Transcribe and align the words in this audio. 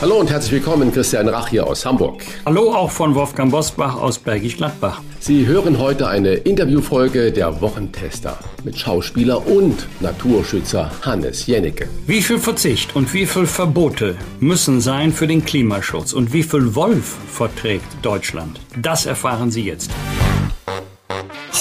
Hallo 0.00 0.20
und 0.20 0.30
herzlich 0.30 0.52
willkommen, 0.52 0.92
Christian 0.92 1.28
Rach 1.28 1.48
hier 1.48 1.66
aus 1.66 1.84
Hamburg. 1.84 2.22
Hallo 2.46 2.72
auch 2.72 2.88
von 2.88 3.16
Wolfgang 3.16 3.50
Bosbach 3.50 3.96
aus 3.96 4.16
Bergisch 4.16 4.56
Gladbach. 4.56 5.02
Sie 5.18 5.44
hören 5.44 5.80
heute 5.80 6.06
eine 6.06 6.34
Interviewfolge 6.34 7.32
der 7.32 7.60
Wochentester 7.60 8.38
mit 8.62 8.78
Schauspieler 8.78 9.44
und 9.44 9.88
Naturschützer 9.98 10.92
Hannes 11.02 11.48
Jennecke. 11.48 11.88
Wie 12.06 12.22
viel 12.22 12.38
Verzicht 12.38 12.94
und 12.94 13.12
wie 13.12 13.26
viel 13.26 13.46
Verbote 13.46 14.14
müssen 14.38 14.80
sein 14.80 15.12
für 15.12 15.26
den 15.26 15.44
Klimaschutz 15.44 16.12
und 16.12 16.32
wie 16.32 16.44
viel 16.44 16.76
Wolf 16.76 17.16
verträgt 17.28 17.88
Deutschland? 18.02 18.60
Das 18.80 19.04
erfahren 19.04 19.50
Sie 19.50 19.64
jetzt. 19.64 19.90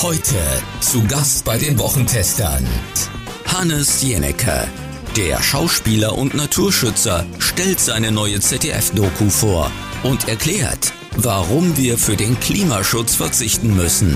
Heute 0.04 0.36
zu 0.80 1.04
Gast 1.08 1.44
bei 1.44 1.58
den 1.58 1.80
Wochentestern 1.80 2.64
Hannes 3.48 4.04
Jennecke. 4.04 4.68
Der 5.18 5.42
Schauspieler 5.42 6.16
und 6.16 6.36
Naturschützer 6.36 7.26
stellt 7.40 7.80
seine 7.80 8.12
neue 8.12 8.40
ZDF-Doku 8.40 9.32
vor 9.32 9.72
und 10.04 10.30
erklärt, 10.30 10.94
warum 11.16 11.76
wir 11.76 11.98
für 11.98 12.16
den 12.16 12.40
Klimaschutz 12.40 13.16
verzichten 13.16 13.76
müssen. 13.76 14.16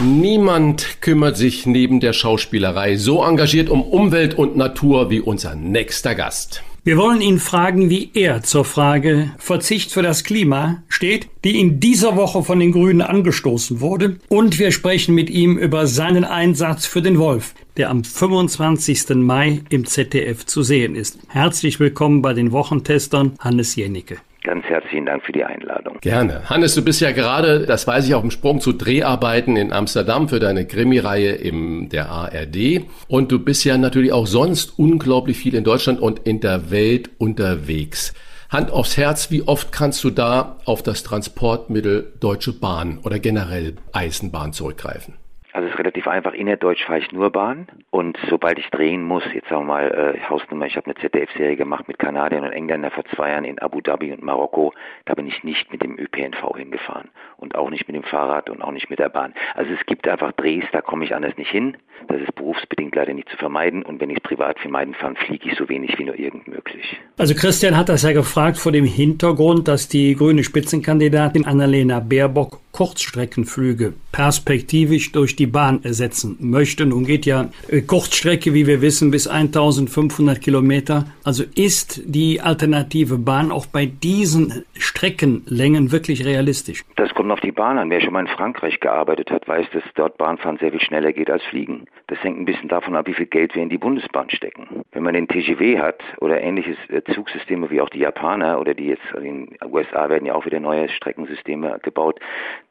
Niemand 0.00 1.00
kümmert 1.00 1.36
sich 1.36 1.64
neben 1.64 2.00
der 2.00 2.12
Schauspielerei 2.12 2.96
so 2.96 3.22
engagiert 3.22 3.68
um 3.68 3.82
Umwelt 3.82 4.34
und 4.34 4.56
Natur 4.56 5.10
wie 5.10 5.20
unser 5.20 5.54
nächster 5.54 6.16
Gast. 6.16 6.64
Wir 6.82 6.96
wollen 6.96 7.20
ihn 7.20 7.38
fragen, 7.38 7.90
wie 7.90 8.10
er 8.14 8.42
zur 8.42 8.64
Frage 8.64 9.32
Verzicht 9.36 9.92
für 9.92 10.00
das 10.00 10.24
Klima 10.24 10.82
steht, 10.88 11.28
die 11.44 11.60
in 11.60 11.78
dieser 11.78 12.16
Woche 12.16 12.42
von 12.42 12.58
den 12.58 12.72
Grünen 12.72 13.02
angestoßen 13.02 13.82
wurde. 13.82 14.16
Und 14.28 14.58
wir 14.58 14.72
sprechen 14.72 15.14
mit 15.14 15.28
ihm 15.28 15.58
über 15.58 15.86
seinen 15.86 16.24
Einsatz 16.24 16.86
für 16.86 17.02
den 17.02 17.18
Wolf, 17.18 17.54
der 17.76 17.90
am 17.90 18.02
25. 18.02 19.10
Mai 19.16 19.60
im 19.68 19.84
ZDF 19.84 20.46
zu 20.46 20.62
sehen 20.62 20.96
ist. 20.96 21.18
Herzlich 21.28 21.80
willkommen 21.80 22.22
bei 22.22 22.32
den 22.32 22.50
Wochentestern 22.50 23.34
Hannes 23.38 23.76
Jennecke. 23.76 24.16
Ganz 24.42 24.64
herzlichen 24.64 25.04
Dank 25.04 25.22
für 25.24 25.32
die 25.32 25.44
Einladung. 25.44 25.98
Gerne. 26.00 26.48
Hannes, 26.48 26.74
du 26.74 26.82
bist 26.82 27.00
ja 27.02 27.12
gerade, 27.12 27.66
das 27.66 27.86
weiß 27.86 28.06
ich, 28.06 28.14
auf 28.14 28.22
dem 28.22 28.30
Sprung 28.30 28.60
zu 28.60 28.72
Dreharbeiten 28.72 29.56
in 29.56 29.70
Amsterdam 29.70 30.30
für 30.30 30.40
deine 30.40 30.66
Krimireihe 30.66 31.32
im 31.32 31.90
der 31.90 32.08
ARD. 32.08 32.86
Und 33.06 33.32
du 33.32 33.38
bist 33.38 33.64
ja 33.64 33.76
natürlich 33.76 34.12
auch 34.12 34.26
sonst 34.26 34.78
unglaublich 34.78 35.36
viel 35.36 35.54
in 35.54 35.64
Deutschland 35.64 36.00
und 36.00 36.20
in 36.20 36.40
der 36.40 36.70
Welt 36.70 37.10
unterwegs. 37.18 38.14
Hand 38.48 38.70
aufs 38.70 38.96
Herz, 38.96 39.30
wie 39.30 39.42
oft 39.42 39.72
kannst 39.72 40.02
du 40.04 40.10
da 40.10 40.56
auf 40.64 40.82
das 40.82 41.02
Transportmittel 41.02 42.12
Deutsche 42.18 42.52
Bahn 42.52 42.98
oder 43.02 43.18
generell 43.18 43.74
Eisenbahn 43.92 44.54
zurückgreifen? 44.54 45.14
Also 45.52 45.66
es 45.66 45.74
ist 45.74 45.78
relativ 45.78 46.06
einfach. 46.06 46.32
Innerdeutsch 46.32 46.84
fahre 46.84 47.00
ich 47.00 47.10
nur 47.12 47.30
Bahn 47.30 47.66
und 47.90 48.16
sobald 48.28 48.58
ich 48.58 48.68
drehen 48.70 49.02
muss, 49.02 49.24
jetzt 49.34 49.48
sagen 49.48 49.62
wir 49.62 49.74
mal 49.74 50.14
äh, 50.16 50.20
Hausnummer, 50.28 50.66
ich 50.66 50.76
habe 50.76 50.86
eine 50.86 50.94
ZDF-Serie 50.94 51.56
gemacht 51.56 51.88
mit 51.88 51.98
Kanadiern 51.98 52.44
und 52.44 52.52
Engländern 52.52 52.90
vor 52.92 53.04
zwei 53.14 53.30
Jahren 53.30 53.44
in 53.44 53.58
Abu 53.58 53.80
Dhabi 53.80 54.12
und 54.12 54.22
Marokko, 54.22 54.72
da 55.06 55.14
bin 55.14 55.26
ich 55.26 55.42
nicht 55.42 55.72
mit 55.72 55.82
dem 55.82 55.98
ÖPNV 55.98 56.56
hingefahren 56.56 57.08
und 57.36 57.56
auch 57.56 57.70
nicht 57.70 57.88
mit 57.88 57.96
dem 57.96 58.04
Fahrrad 58.04 58.48
und 58.48 58.62
auch 58.62 58.72
nicht 58.72 58.90
mit 58.90 58.98
der 58.98 59.08
Bahn. 59.08 59.34
Also 59.54 59.72
es 59.72 59.84
gibt 59.86 60.06
einfach 60.06 60.32
Drehs, 60.32 60.64
da 60.72 60.80
komme 60.80 61.04
ich 61.04 61.14
anders 61.14 61.36
nicht 61.36 61.50
hin. 61.50 61.76
Das 62.08 62.20
ist 62.20 62.34
berufsbedingt 62.34 62.94
leider 62.94 63.12
nicht 63.12 63.28
zu 63.28 63.36
vermeiden 63.36 63.82
und 63.82 64.00
wenn 64.00 64.10
ich 64.10 64.18
es 64.18 64.22
privat 64.22 64.58
vermeiden 64.60 64.94
kann, 64.94 65.16
fliege 65.16 65.50
ich 65.50 65.56
so 65.56 65.68
wenig 65.68 65.98
wie 65.98 66.04
nur 66.04 66.18
irgend 66.18 66.46
möglich. 66.46 66.96
Also 67.18 67.34
Christian 67.34 67.76
hat 67.76 67.88
das 67.88 68.02
ja 68.02 68.12
gefragt 68.12 68.56
vor 68.56 68.72
dem 68.72 68.84
Hintergrund, 68.84 69.66
dass 69.68 69.88
die 69.88 70.14
grüne 70.14 70.44
Spitzenkandidatin 70.44 71.44
Annalena 71.44 72.00
Baerbock 72.00 72.59
Kurzstreckenflüge 72.72 73.94
perspektivisch 74.12 75.12
durch 75.12 75.36
die 75.36 75.46
Bahn 75.46 75.80
ersetzen 75.84 76.36
möchte. 76.40 76.86
Nun 76.86 77.04
geht 77.04 77.26
ja 77.26 77.48
äh, 77.68 77.80
Kurzstrecke, 77.82 78.54
wie 78.54 78.66
wir 78.66 78.80
wissen, 78.80 79.10
bis 79.10 79.26
1500 79.26 80.40
Kilometer. 80.40 81.06
Also 81.24 81.44
ist 81.54 82.02
die 82.04 82.40
alternative 82.40 83.18
Bahn 83.18 83.52
auch 83.52 83.66
bei 83.66 83.86
diesen 83.86 84.64
Streckenlängen 84.78 85.92
wirklich 85.92 86.24
realistisch? 86.24 86.84
Das 86.96 87.14
kommt 87.14 87.30
auf 87.30 87.40
die 87.40 87.52
Bahn 87.52 87.78
an. 87.78 87.90
Wer 87.90 88.00
schon 88.00 88.12
mal 88.12 88.20
in 88.20 88.28
Frankreich 88.28 88.80
gearbeitet 88.80 89.30
hat, 89.30 89.46
weiß, 89.46 89.66
dass 89.72 89.82
dort 89.94 90.16
Bahnfahren 90.18 90.58
sehr 90.58 90.70
viel 90.70 90.80
schneller 90.80 91.12
geht 91.12 91.30
als 91.30 91.42
Fliegen. 91.44 91.84
Das 92.06 92.22
hängt 92.22 92.38
ein 92.38 92.44
bisschen 92.44 92.68
davon 92.68 92.96
ab, 92.96 93.06
wie 93.06 93.14
viel 93.14 93.26
Geld 93.26 93.54
wir 93.54 93.62
in 93.62 93.68
die 93.68 93.78
Bundesbahn 93.78 94.30
stecken. 94.30 94.84
Wenn 94.92 95.02
man 95.02 95.14
den 95.14 95.28
TGV 95.28 95.78
hat 95.78 96.02
oder 96.20 96.40
ähnliches 96.40 96.76
äh, 96.88 97.02
Zugsysteme 97.14 97.70
wie 97.70 97.80
auch 97.80 97.88
die 97.88 98.00
Japaner 98.00 98.60
oder 98.60 98.74
die 98.74 98.86
jetzt 98.86 99.02
also 99.12 99.26
in 99.26 99.46
den 99.46 99.72
USA 99.72 100.08
werden 100.08 100.26
ja 100.26 100.34
auch 100.34 100.46
wieder 100.46 100.60
neue 100.60 100.88
Streckensysteme 100.88 101.78
gebaut, 101.82 102.18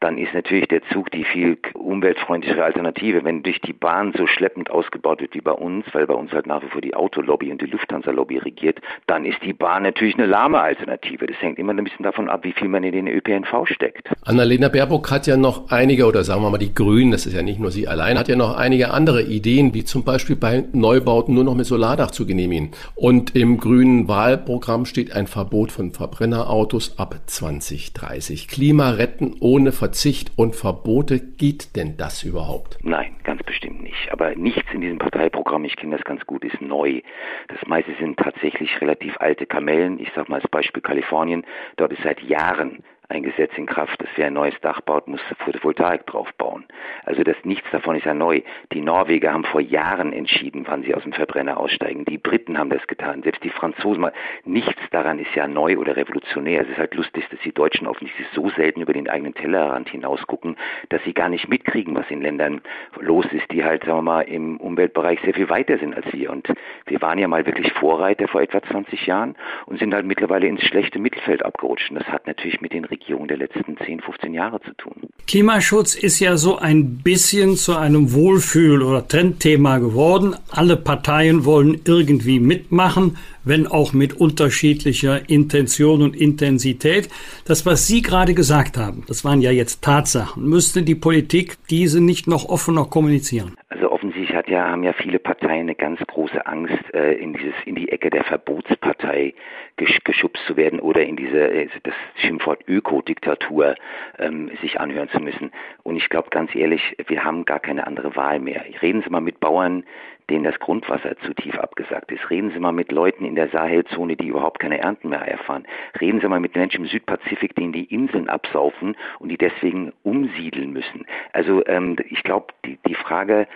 dann 0.00 0.16
ist 0.16 0.32
natürlich 0.32 0.66
der 0.68 0.80
Zug 0.92 1.10
die 1.10 1.24
viel 1.24 1.58
umweltfreundlichere 1.74 2.64
Alternative. 2.64 3.22
Wenn 3.22 3.42
durch 3.42 3.60
die 3.60 3.74
Bahn 3.74 4.14
so 4.16 4.26
schleppend 4.26 4.70
ausgebaut 4.70 5.20
wird 5.20 5.34
wie 5.34 5.42
bei 5.42 5.52
uns, 5.52 5.84
weil 5.92 6.06
bei 6.06 6.14
uns 6.14 6.32
halt 6.32 6.46
nach 6.46 6.62
wie 6.62 6.68
vor 6.68 6.80
die 6.80 6.94
Autolobby 6.94 7.52
und 7.52 7.60
die 7.60 7.66
Lufthansa-Lobby 7.66 8.38
regiert, 8.38 8.80
dann 9.06 9.26
ist 9.26 9.38
die 9.44 9.52
Bahn 9.52 9.82
natürlich 9.82 10.14
eine 10.14 10.26
lahme 10.26 10.60
Alternative. 10.60 11.26
Das 11.26 11.36
hängt 11.40 11.58
immer 11.58 11.74
ein 11.74 11.84
bisschen 11.84 12.02
davon 12.02 12.30
ab, 12.30 12.44
wie 12.44 12.52
viel 12.52 12.68
man 12.68 12.82
in 12.82 12.92
den 12.92 13.08
ÖPNV 13.08 13.66
steckt. 13.66 14.08
Annalena 14.24 14.68
Baerbock 14.68 15.10
hat 15.10 15.26
ja 15.26 15.36
noch 15.36 15.70
einige, 15.70 16.06
oder 16.06 16.24
sagen 16.24 16.42
wir 16.42 16.50
mal 16.50 16.58
die 16.58 16.74
Grünen, 16.74 17.10
das 17.10 17.26
ist 17.26 17.34
ja 17.34 17.42
nicht 17.42 17.60
nur 17.60 17.70
sie 17.70 17.86
allein, 17.86 18.18
hat 18.18 18.28
ja 18.28 18.36
noch 18.36 18.56
einige 18.56 18.92
andere 18.92 19.22
Ideen, 19.22 19.74
wie 19.74 19.84
zum 19.84 20.04
Beispiel 20.04 20.36
bei 20.36 20.64
Neubauten 20.72 21.34
nur 21.34 21.44
noch 21.44 21.54
mit 21.54 21.66
Solardach 21.66 22.10
zu 22.10 22.26
genehmigen. 22.26 22.70
Und 22.94 23.36
im 23.36 23.58
grünen 23.58 24.08
Wahlprogramm 24.08 24.86
steht 24.86 25.14
ein 25.14 25.26
Verbot 25.26 25.72
von 25.72 25.90
Verbrennerautos 25.90 26.98
ab 26.98 27.16
2030. 27.26 28.48
Klima 28.48 28.90
retten 28.90 29.36
ohne 29.40 29.72
Verzicht 29.90 30.30
und 30.36 30.54
Verbote, 30.54 31.18
geht 31.18 31.74
denn 31.74 31.96
das 31.96 32.22
überhaupt? 32.22 32.78
Nein, 32.80 33.16
ganz 33.24 33.42
bestimmt 33.42 33.82
nicht. 33.82 34.12
Aber 34.12 34.36
nichts 34.36 34.72
in 34.72 34.82
diesem 34.82 34.98
Parteiprogramm, 34.98 35.64
ich 35.64 35.74
kenne 35.74 35.96
das 35.96 36.04
ganz 36.04 36.24
gut, 36.26 36.44
ist 36.44 36.60
neu. 36.60 37.00
Das 37.48 37.58
meiste 37.66 37.90
sind 37.98 38.16
tatsächlich 38.16 38.80
relativ 38.80 39.16
alte 39.18 39.46
Kamellen. 39.46 39.98
Ich 39.98 40.12
sage 40.14 40.30
mal 40.30 40.40
als 40.40 40.48
Beispiel 40.48 40.80
Kalifornien. 40.80 41.44
Dort 41.76 41.92
ist 41.92 42.04
seit 42.04 42.22
Jahren 42.22 42.84
ein 43.10 43.22
Gesetz 43.24 43.50
in 43.56 43.66
Kraft, 43.66 44.00
dass 44.00 44.08
wer 44.16 44.28
ein 44.28 44.34
neues 44.34 44.58
Dach 44.60 44.80
baut, 44.80 45.08
muss 45.08 45.20
Photovoltaik 45.44 46.06
drauf 46.06 46.32
bauen. 46.38 46.64
Also 47.04 47.24
das 47.24 47.36
nichts 47.44 47.68
davon 47.72 47.96
ist 47.96 48.06
ja 48.06 48.14
neu. 48.14 48.40
Die 48.72 48.80
Norweger 48.80 49.32
haben 49.32 49.44
vor 49.44 49.60
Jahren 49.60 50.12
entschieden, 50.12 50.64
wann 50.68 50.82
sie 50.84 50.94
aus 50.94 51.02
dem 51.02 51.12
Verbrenner 51.12 51.58
aussteigen. 51.58 52.04
Die 52.04 52.18
Briten 52.18 52.56
haben 52.56 52.70
das 52.70 52.86
getan. 52.86 53.22
Selbst 53.22 53.42
die 53.42 53.50
Franzosen 53.50 54.00
mal. 54.00 54.12
Nichts 54.44 54.80
daran 54.90 55.18
ist 55.18 55.34
ja 55.34 55.48
neu 55.48 55.76
oder 55.78 55.96
revolutionär. 55.96 56.62
Es 56.62 56.68
ist 56.68 56.78
halt 56.78 56.94
lustig, 56.94 57.28
dass 57.30 57.40
die 57.40 57.52
Deutschen 57.52 57.86
offensichtlich 57.88 58.28
so 58.32 58.48
selten 58.50 58.80
über 58.80 58.92
den 58.92 59.08
eigenen 59.08 59.34
Tellerrand 59.34 59.88
hinausgucken, 59.88 60.56
dass 60.88 61.02
sie 61.02 61.12
gar 61.12 61.28
nicht 61.28 61.48
mitkriegen, 61.48 61.94
was 61.96 62.08
in 62.10 62.22
Ländern 62.22 62.60
los 63.00 63.26
ist, 63.32 63.50
die 63.50 63.64
halt, 63.64 63.84
sagen 63.84 63.98
wir 63.98 64.02
mal, 64.02 64.22
im 64.22 64.58
Umweltbereich 64.58 65.20
sehr 65.22 65.34
viel 65.34 65.48
weiter 65.48 65.78
sind 65.78 65.94
als 65.94 66.12
wir. 66.12 66.30
Und 66.30 66.48
wir 66.86 67.02
waren 67.02 67.18
ja 67.18 67.26
mal 67.26 67.44
wirklich 67.44 67.72
Vorreiter 67.72 68.28
vor 68.28 68.40
etwa 68.40 68.62
20 68.62 69.06
Jahren 69.06 69.34
und 69.66 69.78
sind 69.80 69.92
halt 69.94 70.06
mittlerweile 70.06 70.46
ins 70.46 70.62
schlechte 70.62 71.00
Mittelfeld 71.00 71.44
abgerutscht. 71.44 71.90
Und 71.90 71.98
das 71.98 72.08
hat 72.08 72.26
natürlich 72.26 72.60
mit 72.60 72.72
den 72.72 72.84
Regierung 73.00 73.28
der 73.28 73.38
letzten 73.38 73.76
10, 73.76 74.00
15 74.00 74.34
Jahre 74.34 74.60
zu 74.60 74.72
tun. 74.74 74.94
Klimaschutz 75.26 75.94
ist 75.94 76.20
ja 76.20 76.36
so 76.36 76.58
ein 76.58 76.98
bisschen 76.98 77.56
zu 77.56 77.76
einem 77.76 78.12
Wohlfühl- 78.12 78.82
oder 78.82 79.06
Trendthema 79.06 79.78
geworden. 79.78 80.34
Alle 80.50 80.76
Parteien 80.76 81.44
wollen 81.44 81.80
irgendwie 81.86 82.40
mitmachen, 82.40 83.16
wenn 83.44 83.66
auch 83.66 83.92
mit 83.92 84.14
unterschiedlicher 84.14 85.28
Intention 85.30 86.02
und 86.02 86.14
Intensität. 86.14 87.08
Das, 87.46 87.64
was 87.64 87.86
Sie 87.86 88.02
gerade 88.02 88.34
gesagt 88.34 88.76
haben, 88.76 89.04
das 89.08 89.24
waren 89.24 89.40
ja 89.40 89.50
jetzt 89.50 89.82
Tatsachen. 89.82 90.44
Müsste 90.46 90.82
die 90.82 90.94
Politik 90.94 91.56
diese 91.70 92.00
nicht 92.00 92.26
noch 92.26 92.48
offener 92.48 92.84
kommunizieren? 92.84 93.54
Also 93.68 93.89
offensichtlich 94.00 94.34
hat 94.34 94.48
ja, 94.48 94.66
haben 94.66 94.82
ja 94.82 94.94
viele 94.94 95.18
Parteien 95.18 95.60
eine 95.60 95.74
ganz 95.74 96.00
große 96.00 96.46
Angst, 96.46 96.94
äh, 96.94 97.12
in 97.12 97.34
dieses, 97.34 97.52
in 97.66 97.74
die 97.74 97.92
Ecke 97.92 98.08
der 98.08 98.24
Verbotspartei 98.24 99.34
gesch 99.76 99.98
geschubst 100.04 100.42
zu 100.46 100.56
werden 100.56 100.80
oder 100.80 101.02
in 101.02 101.16
diese, 101.16 101.50
äh, 101.50 101.68
das 101.82 101.94
Schimpfwort 102.16 102.66
Ökodiktatur 102.66 103.74
ähm, 104.18 104.50
sich 104.62 104.80
anhören 104.80 105.10
zu 105.10 105.20
müssen. 105.20 105.52
Und 105.82 105.96
ich 105.96 106.08
glaube 106.08 106.30
ganz 106.30 106.54
ehrlich, 106.54 106.96
wir 107.08 107.22
haben 107.24 107.44
gar 107.44 107.60
keine 107.60 107.86
andere 107.86 108.16
Wahl 108.16 108.40
mehr. 108.40 108.64
Reden 108.80 109.02
Sie 109.02 109.10
mal 109.10 109.20
mit 109.20 109.38
Bauern, 109.38 109.84
denen 110.30 110.44
das 110.44 110.58
Grundwasser 110.58 111.16
zu 111.18 111.34
tief 111.34 111.58
abgesagt 111.58 112.10
ist. 112.12 112.30
Reden 112.30 112.50
Sie 112.52 112.58
mal 112.58 112.72
mit 112.72 112.92
Leuten 112.92 113.24
in 113.24 113.34
der 113.34 113.48
Sahelzone, 113.48 114.16
die 114.16 114.28
überhaupt 114.28 114.60
keine 114.60 114.78
Ernten 114.78 115.08
mehr 115.08 115.20
erfahren. 115.20 115.66
Reden 116.00 116.20
Sie 116.20 116.28
mal 116.28 116.40
mit 116.40 116.56
Menschen 116.56 116.84
im 116.84 116.90
Südpazifik, 116.90 117.54
denen 117.54 117.72
die 117.72 117.84
Inseln 117.84 118.28
absaufen 118.28 118.96
und 119.18 119.28
die 119.28 119.38
deswegen 119.38 119.92
umsiedeln 120.02 120.72
müssen. 120.72 121.04
Also 121.32 121.66
ähm, 121.66 121.96
ich 122.08 122.22
glaube, 122.22 122.46
die, 122.64 122.78
die 122.86 122.94
Frage, 122.94 123.46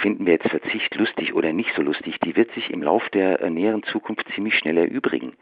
finden 0.00 0.26
wir 0.26 0.34
jetzt 0.34 0.48
Verzicht 0.48 0.94
lustig 0.96 1.34
oder 1.34 1.52
nicht 1.52 1.70
so 1.74 1.82
lustig, 1.82 2.18
die 2.20 2.34
wird 2.36 2.50
sich 2.52 2.70
im 2.70 2.82
Lauf 2.82 3.08
der 3.10 3.40
äh, 3.40 3.50
näheren 3.50 3.82
Zukunft 3.84 4.26
ziemlich 4.34 4.56
schnell 4.56 4.78
erübrigen. 4.78 5.34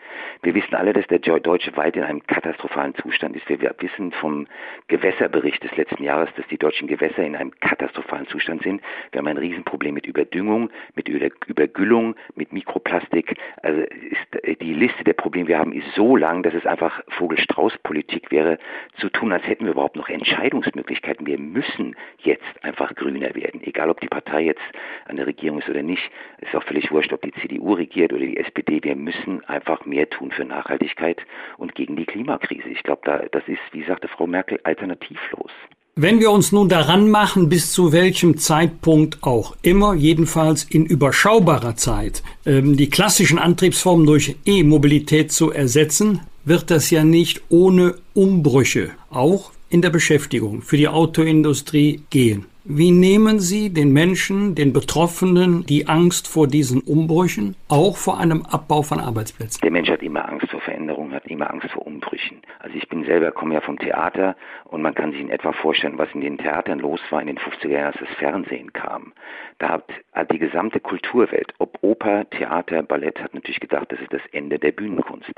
Wir 0.43 0.55
wissen 0.55 0.75
alle, 0.75 0.93
dass 0.93 1.07
der 1.07 1.19
deutsche 1.19 1.77
Wald 1.77 1.97
in 1.97 2.03
einem 2.03 2.27
katastrophalen 2.27 2.95
Zustand 2.97 3.37
ist. 3.37 3.49
Wir 3.49 3.75
wissen 3.79 4.13
vom 4.13 4.47
Gewässerbericht 4.89 5.63
des 5.63 5.77
letzten 5.77 6.03
Jahres, 6.03 6.31
dass 6.37 6.47
die 6.49 6.59
deutschen 6.59 6.89
Gewässer 6.89 7.23
in 7.23 7.37
einem 7.37 7.53
katastrophalen 7.61 8.27
Zustand 8.27 8.63
sind. 8.63 8.83
Wir 9.13 9.19
haben 9.19 9.29
ein 9.29 9.37
Riesenproblem 9.37 9.95
mit 9.95 10.07
Überdüngung, 10.07 10.71
mit 10.95 11.09
Übergüllung, 11.09 12.17
mit 12.35 12.53
Mikroplastik. 12.53 13.37
Also 13.63 13.81
ist, 13.81 14.45
äh, 14.45 14.57
die 14.57 14.75
Liste 14.75 15.05
der 15.05 15.15
Probleme, 15.15 15.47
die 15.47 15.51
wir 15.51 15.59
haben, 15.59 15.73
ist 15.73 15.95
so 15.95 16.17
lang, 16.17 16.43
dass 16.43 16.55
es 16.55 16.67
einfach 16.67 17.03
Vogel-Strauß-Politik 17.09 18.31
wäre, 18.31 18.59
zu 18.99 19.09
tun, 19.11 19.33
als 19.33 19.47
hätten 19.47 19.65
wir 19.65 19.73
überhaupt 19.73 19.97
noch 19.97 20.09
Entscheidungsmöglichkeiten. 20.09 21.27
Wir 21.27 21.39
müssen 21.39 21.97
jetzt 22.19 22.45
einfach 22.63 22.95
grüner 22.95 23.35
werden, 23.35 23.63
egal 23.65 23.91
ob 23.91 24.01
die 24.01 24.09
Partei 24.09 24.43
jetzt 24.43 24.63
an 25.07 25.17
der 25.17 25.27
Regierung 25.27 25.59
ist 25.59 25.69
oder 25.69 25.83
nicht. 25.83 26.11
Ist 26.39 26.55
auch 26.55 26.63
völlig 26.65 26.91
wurscht, 26.91 27.13
ob 27.13 27.23
die 27.23 27.33
CDU 27.33 27.75
regiert 27.75 28.13
oder 28.13 28.25
die 28.25 28.37
SPD. 28.37 28.83
Wir 28.83 28.97
müssen 28.97 29.45
einfach 29.45 29.85
mehr 29.87 30.09
tun 30.09 30.31
für 30.31 30.45
Nachhaltigkeit 30.45 31.21
und 31.57 31.75
gegen 31.75 31.97
die 31.97 32.07
Klimakrise. 32.07 32.69
Ich 32.69 32.83
glaube, 32.83 33.03
da, 33.05 33.19
das 33.31 33.47
ist, 33.49 33.61
wie 33.73 33.85
sagte 33.85 34.09
Frau 34.09 34.27
Merkel, 34.27 34.61
alternativlos. 34.65 35.53
Wenn 35.97 36.21
wir 36.21 36.31
uns 36.31 36.53
nun 36.53 36.69
daran 36.69 37.11
machen, 37.11 37.49
bis 37.49 37.73
zu 37.73 37.93
welchem 37.93 38.39
Zeitpunkt 38.39 39.19
auch 39.23 39.57
immer, 39.63 39.95
jedenfalls 39.95 40.65
in 40.65 40.87
überschaubarer 40.87 41.77
Zeit, 41.77 42.23
ähm, 42.47 42.77
die 42.77 42.89
klassischen 42.89 43.39
Antriebsformen 43.39 44.07
durch 44.07 44.37
E-Mobilität 44.47 45.33
zu 45.33 45.51
ersetzen, 45.51 46.21
wird 46.45 46.71
das 46.71 46.91
ja 46.91 47.05
nicht 47.05 47.43
ohne 47.49 47.97
Umbrüche, 48.15 48.91
auch 49.11 49.51
in 49.69 49.83
der 49.83 49.91
Beschäftigung 49.91 50.63
für 50.63 50.77
die 50.77 50.89
Autoindustrie 50.89 52.03
gehen. 52.11 52.47
Wie 52.65 52.91
nehmen 52.91 53.41
Sie 53.41 53.73
den 53.73 53.91
Menschen, 53.95 54.55
den 54.55 54.75
Betroffenen, 54.75 55.65
die 55.65 55.89
Angst 55.89 56.29
vor 56.29 56.47
diesen 56.47 56.83
Umbrüchen, 56.83 57.57
auch 57.69 57.97
vor 57.97 58.19
einem 58.19 58.43
Abbau 58.43 58.83
von 58.83 59.01
Arbeitsplätzen? 59.01 59.63
Der 59.63 59.71
Mensch 59.71 59.89
hat 59.89 60.03
immer 60.03 60.29
Angst 60.29 60.51
vor 60.51 60.61
Veränderungen, 60.61 61.15
hat 61.15 61.25
immer 61.27 61.51
Angst 61.51 61.71
vor 61.71 61.87
Umbrüchen. 61.87 62.43
Also 62.59 62.77
ich 62.77 62.87
bin 62.91 63.07
selber, 63.07 63.33
komme 63.33 63.55
ja 63.55 63.63
vom 63.63 63.79
Theater 63.79 64.37
und 64.65 64.83
man 64.83 64.95
kann 64.95 65.13
sich 65.13 65.23
in 65.23 65.31
etwa 65.31 65.53
vorstellen, 65.53 65.97
was 65.97 66.11
in 66.13 66.21
den 66.21 66.37
Theatern 66.37 66.81
los 66.81 67.01
war 67.09 67.23
in 67.23 67.29
den 67.29 67.39
50er 67.39 67.69
Jahren, 67.69 67.87
als 67.87 68.01
das 68.01 68.17
Fernsehen 68.19 68.75
kam. 68.75 69.15
Da 69.59 69.71
hat, 69.71 70.31
die 70.31 70.39
gesamte 70.39 70.81
Kulturwelt, 70.81 71.55
ob 71.59 71.79
Oper, 71.81 72.29
Theater, 72.29 72.83
Ballett, 72.83 73.23
hat 73.23 73.33
natürlich 73.33 73.61
gedacht, 73.61 73.91
das 73.91 74.01
ist 74.01 74.13
das 74.13 74.23
Ende 74.33 74.59
der 74.59 74.73
Bühnenkunst. 74.73 75.33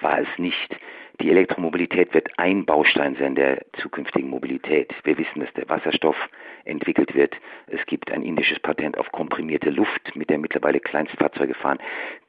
War 0.00 0.18
es 0.18 0.28
nicht. 0.38 0.76
Die 1.20 1.30
Elektromobilität 1.30 2.12
wird 2.12 2.28
ein 2.38 2.64
Baustein 2.64 3.16
sein 3.16 3.34
der 3.36 3.64
zukünftigen 3.80 4.30
Mobilität. 4.30 4.92
Wir 5.04 5.16
wissen, 5.16 5.40
dass 5.40 5.52
der 5.54 5.68
Wasserstoff 5.68 6.16
entwickelt 6.64 7.14
wird. 7.14 7.34
Es 7.68 7.84
gibt 7.86 8.10
ein 8.10 8.22
indisches 8.22 8.58
Patent 8.58 8.98
auf 8.98 9.10
komprimierte 9.12 9.70
Luft, 9.70 10.16
mit 10.16 10.28
der 10.28 10.38
mittlerweile 10.38 10.80
Kleinstfahrzeuge 10.80 11.54
fahren. 11.54 11.78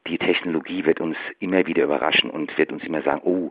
Die 0.07 0.19
Technologie 0.19 0.86
wird 0.86 1.02
uns 1.02 1.18
immer 1.40 1.66
wieder 1.66 1.84
überraschen 1.84 2.30
und 2.30 2.56
wird 2.60 2.72
uns 2.72 2.84
immer 2.84 3.02
sagen, 3.02 3.22
oh, 3.24 3.50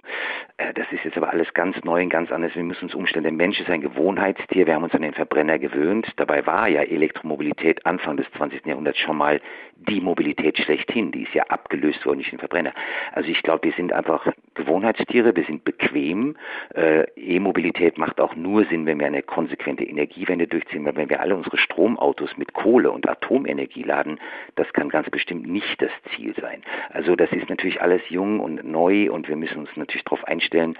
äh, 0.57 0.73
das 0.75 0.87
ist 0.93 1.05
jetzt 1.05 1.17
aber 1.17 1.31
alles 1.31 1.53
ganz 1.53 1.77
neu 1.83 2.03
und 2.03 2.11
ganz 2.11 2.31
anders, 2.31 2.55
wir 2.55 2.63
müssen 2.63 2.85
uns 2.85 2.95
umstellen. 2.95 3.25
Der 3.25 3.33
Mensch 3.33 3.59
ist 3.61 3.69
ein 3.69 3.81
Gewohnheitstier, 3.81 4.67
wir 4.67 4.75
haben 4.75 4.85
uns 4.85 4.95
an 4.95 5.03
den 5.03 5.15
Verbrenner 5.15 5.59
gewöhnt. 5.59 6.07
Dabei 6.17 6.47
war 6.47 6.69
ja 6.69 6.83
Elektromobilität 6.83 7.85
Anfang 7.85 8.17
des 8.17 8.31
20. 8.37 8.67
Jahrhunderts 8.67 8.99
schon 8.99 9.17
mal 9.17 9.41
die 9.89 10.01
Mobilität 10.01 10.57
schlechthin. 10.59 11.11
Die 11.11 11.25
ist 11.25 11.35
ja 11.35 11.43
abgelöst 11.45 12.07
worden 12.07 12.19
durch 12.19 12.31
den 12.31 12.39
Verbrenner. 12.39 12.73
Also 13.13 13.29
ich 13.31 13.43
glaube, 13.43 13.65
wir 13.65 13.73
sind 13.73 13.93
einfach 13.93 14.27
Gewohnheitstiere, 14.55 15.35
wir 15.35 15.45
sind 15.45 15.65
bequem. 15.65 16.37
Äh, 16.75 17.05
E-Mobilität 17.17 17.99
macht 17.99 18.21
auch 18.21 18.37
nur 18.37 18.65
Sinn, 18.67 18.87
wenn 18.87 19.01
wir 19.01 19.07
eine 19.07 19.23
konsequente 19.23 19.85
Energiewende 19.85 20.47
durchziehen, 20.47 20.85
weil 20.85 20.97
wenn 20.97 21.11
wir 21.11 21.21
alle 21.21 21.35
unsere 21.35 21.59
Stromautos 21.59 22.37
mit 22.37 22.53
Kohle 22.53 22.93
und 22.93 23.09
Atomenergie 23.09 23.83
laden, 23.83 24.21
das 24.55 24.73
kann 24.73 24.89
ganz 24.89 25.11
bestimmt 25.11 25.49
nicht 25.49 25.83
das 25.83 25.91
Ziel 26.15 26.35
sein. 26.41 26.44
Also 26.91 27.17
das 27.17 27.31
ist 27.33 27.49
natürlich 27.49 27.81
alles 27.81 28.03
jung 28.09 28.41
und 28.41 28.65
neu 28.65 29.11
und 29.11 29.29
wir 29.29 29.37
müssen 29.37 29.59
uns 29.59 29.71
natürlich 29.77 30.05
darauf 30.05 30.25
einstellen. 30.25 30.77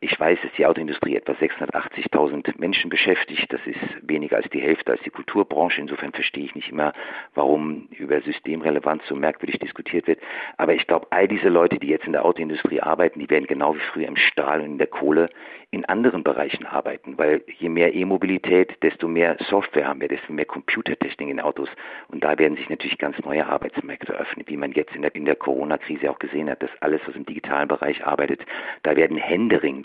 Ich 0.00 0.20
weiß, 0.20 0.38
dass 0.42 0.52
die 0.58 0.66
Autoindustrie 0.66 1.16
etwa 1.16 1.32
680.000 1.32 2.58
Menschen 2.58 2.90
beschäftigt. 2.90 3.50
Das 3.50 3.60
ist 3.66 3.78
weniger 4.02 4.36
als 4.36 4.48
die 4.50 4.60
Hälfte 4.60 4.92
als 4.92 5.00
die 5.02 5.10
Kulturbranche. 5.10 5.80
Insofern 5.80 6.12
verstehe 6.12 6.44
ich 6.44 6.54
nicht 6.54 6.70
immer, 6.70 6.92
warum 7.34 7.88
über 7.96 8.20
Systemrelevanz 8.20 9.02
so 9.08 9.16
merkwürdig 9.16 9.58
diskutiert 9.58 10.06
wird. 10.06 10.20
Aber 10.58 10.74
ich 10.74 10.86
glaube, 10.86 11.06
all 11.10 11.26
diese 11.26 11.48
Leute, 11.48 11.78
die 11.78 11.88
jetzt 11.88 12.04
in 12.04 12.12
der 12.12 12.26
Autoindustrie 12.26 12.82
arbeiten, 12.82 13.20
die 13.20 13.30
werden 13.30 13.46
genau 13.46 13.74
wie 13.74 13.80
früher 13.92 14.06
im 14.06 14.16
Stahl 14.16 14.60
und 14.60 14.66
in 14.66 14.78
der 14.78 14.86
Kohle 14.86 15.30
in 15.70 15.84
anderen 15.84 16.22
Bereichen 16.22 16.64
arbeiten, 16.64 17.18
weil 17.18 17.42
je 17.58 17.68
mehr 17.68 17.94
E-Mobilität, 17.94 18.82
desto 18.82 19.08
mehr 19.08 19.36
Software 19.48 19.88
haben 19.88 20.00
wir, 20.00 20.08
desto 20.08 20.32
mehr 20.32 20.44
Computertechnik 20.44 21.28
in 21.28 21.40
Autos 21.40 21.68
und 22.08 22.22
da 22.22 22.38
werden 22.38 22.56
sich 22.56 22.68
natürlich 22.70 22.98
ganz 22.98 23.18
neue 23.24 23.46
Arbeitsmärkte 23.46 24.12
öffnen, 24.14 24.46
wie 24.48 24.56
man 24.56 24.72
jetzt 24.72 24.94
in 24.94 25.02
der, 25.02 25.14
in 25.14 25.24
der 25.24 25.34
Corona-Krise 25.34 26.10
auch 26.10 26.18
gesehen 26.18 26.48
hat, 26.48 26.62
dass 26.62 26.70
alles, 26.80 27.00
was 27.06 27.16
im 27.16 27.26
digitalen 27.26 27.68
Bereich 27.68 28.06
arbeitet, 28.06 28.40
da 28.84 28.94
werden 28.96 29.16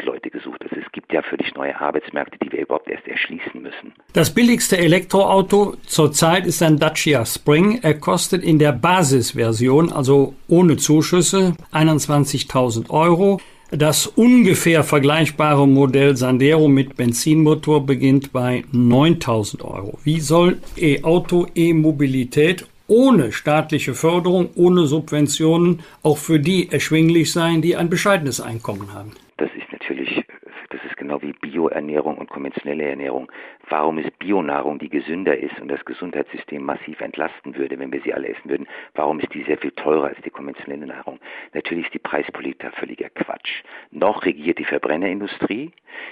Leute 0.04 0.30
gesucht. 0.30 0.62
Also 0.64 0.76
es 0.76 0.92
gibt 0.92 1.12
ja 1.14 1.22
völlig 1.22 1.54
neue 1.56 1.80
Arbeitsmärkte, 1.80 2.38
die 2.44 2.52
wir 2.52 2.62
überhaupt 2.62 2.90
erst 2.90 3.08
erschließen 3.08 3.62
müssen. 3.62 3.94
Das 4.14 4.34
billigste 4.34 4.78
Elektroauto 4.78 5.76
zurzeit 5.86 6.46
ist 6.46 6.62
ein 6.64 6.80
Dacia 6.80 7.26
Spring. 7.26 7.80
Er 7.82 7.96
kostet 7.96 8.44
in 8.44 8.60
der 8.60 8.72
Basisversion, 8.72 9.92
also 9.92 10.34
ohne 10.48 10.78
Zuschüsse, 10.78 11.56
21.000 11.72 12.90
Euro. 12.90 13.40
Das 13.72 14.06
ungefähr 14.06 14.84
vergleichbare 14.84 15.66
Modell 15.66 16.18
Sandero 16.18 16.68
mit 16.68 16.98
Benzinmotor 16.98 17.86
beginnt 17.86 18.34
bei 18.34 18.66
9000 18.74 19.64
Euro. 19.64 19.98
Wie 20.04 20.20
soll 20.20 20.58
E-Auto, 20.76 21.48
E-Mobilität 21.56 22.66
ohne 22.88 23.32
staatliche 23.32 23.94
Förderung, 23.94 24.50
ohne 24.56 24.86
Subventionen 24.86 25.80
auch 26.04 26.18
für 26.18 26.42
die 26.42 26.70
erschwinglich 26.70 27.32
sein, 27.32 27.62
die 27.62 27.78
ein 27.78 27.90
bescheidenes 27.90 28.42
Einkommen 28.42 28.94
haben? 28.94 29.14
Das 29.38 29.50
ist 29.58 29.61
natürlich, 29.92 30.26
das 30.70 30.84
ist 30.86 30.98
genau 30.98 31.22
wie 31.22 31.34
Bioernährung 31.34 32.18
und 32.18 32.30
konventionelle 32.30 32.84
Ernährung 32.84 33.32
warum 33.72 33.98
ist 33.98 34.20
Bionahrung, 34.20 34.80
die 34.80 34.90
gesünder 34.90 35.38
ist 35.38 35.60
und 35.60 35.70
das 35.70 35.84
Gesundheitssystem 35.86 36.64
massiv 36.64 37.00
entlasten 37.00 37.56
würde, 37.56 37.80
wenn 37.80 37.92
wir 37.92 38.02
sie 38.02 38.14
alle 38.14 38.28
essen 38.28 38.50
würden, 38.50 38.68
warum 38.94 39.20
ist 39.20 39.34
die 39.34 39.44
sehr 39.44 39.58
viel 39.58 39.72
teurer 39.72 40.08
als 40.08 40.22
die 40.24 40.30
konventionelle 40.30 40.86
Nahrung? 40.86 41.20
Natürlich 41.54 41.86
ist 41.86 41.94
die 41.94 42.00
Preispolitik 42.00 42.60
da 42.60 42.72
völliger 42.72 43.10
Quatsch. 43.10 43.64
Noch 43.92 44.26
regiert 44.26 44.60
die 44.60 44.66
Verbrennerindustrie, 44.66 45.72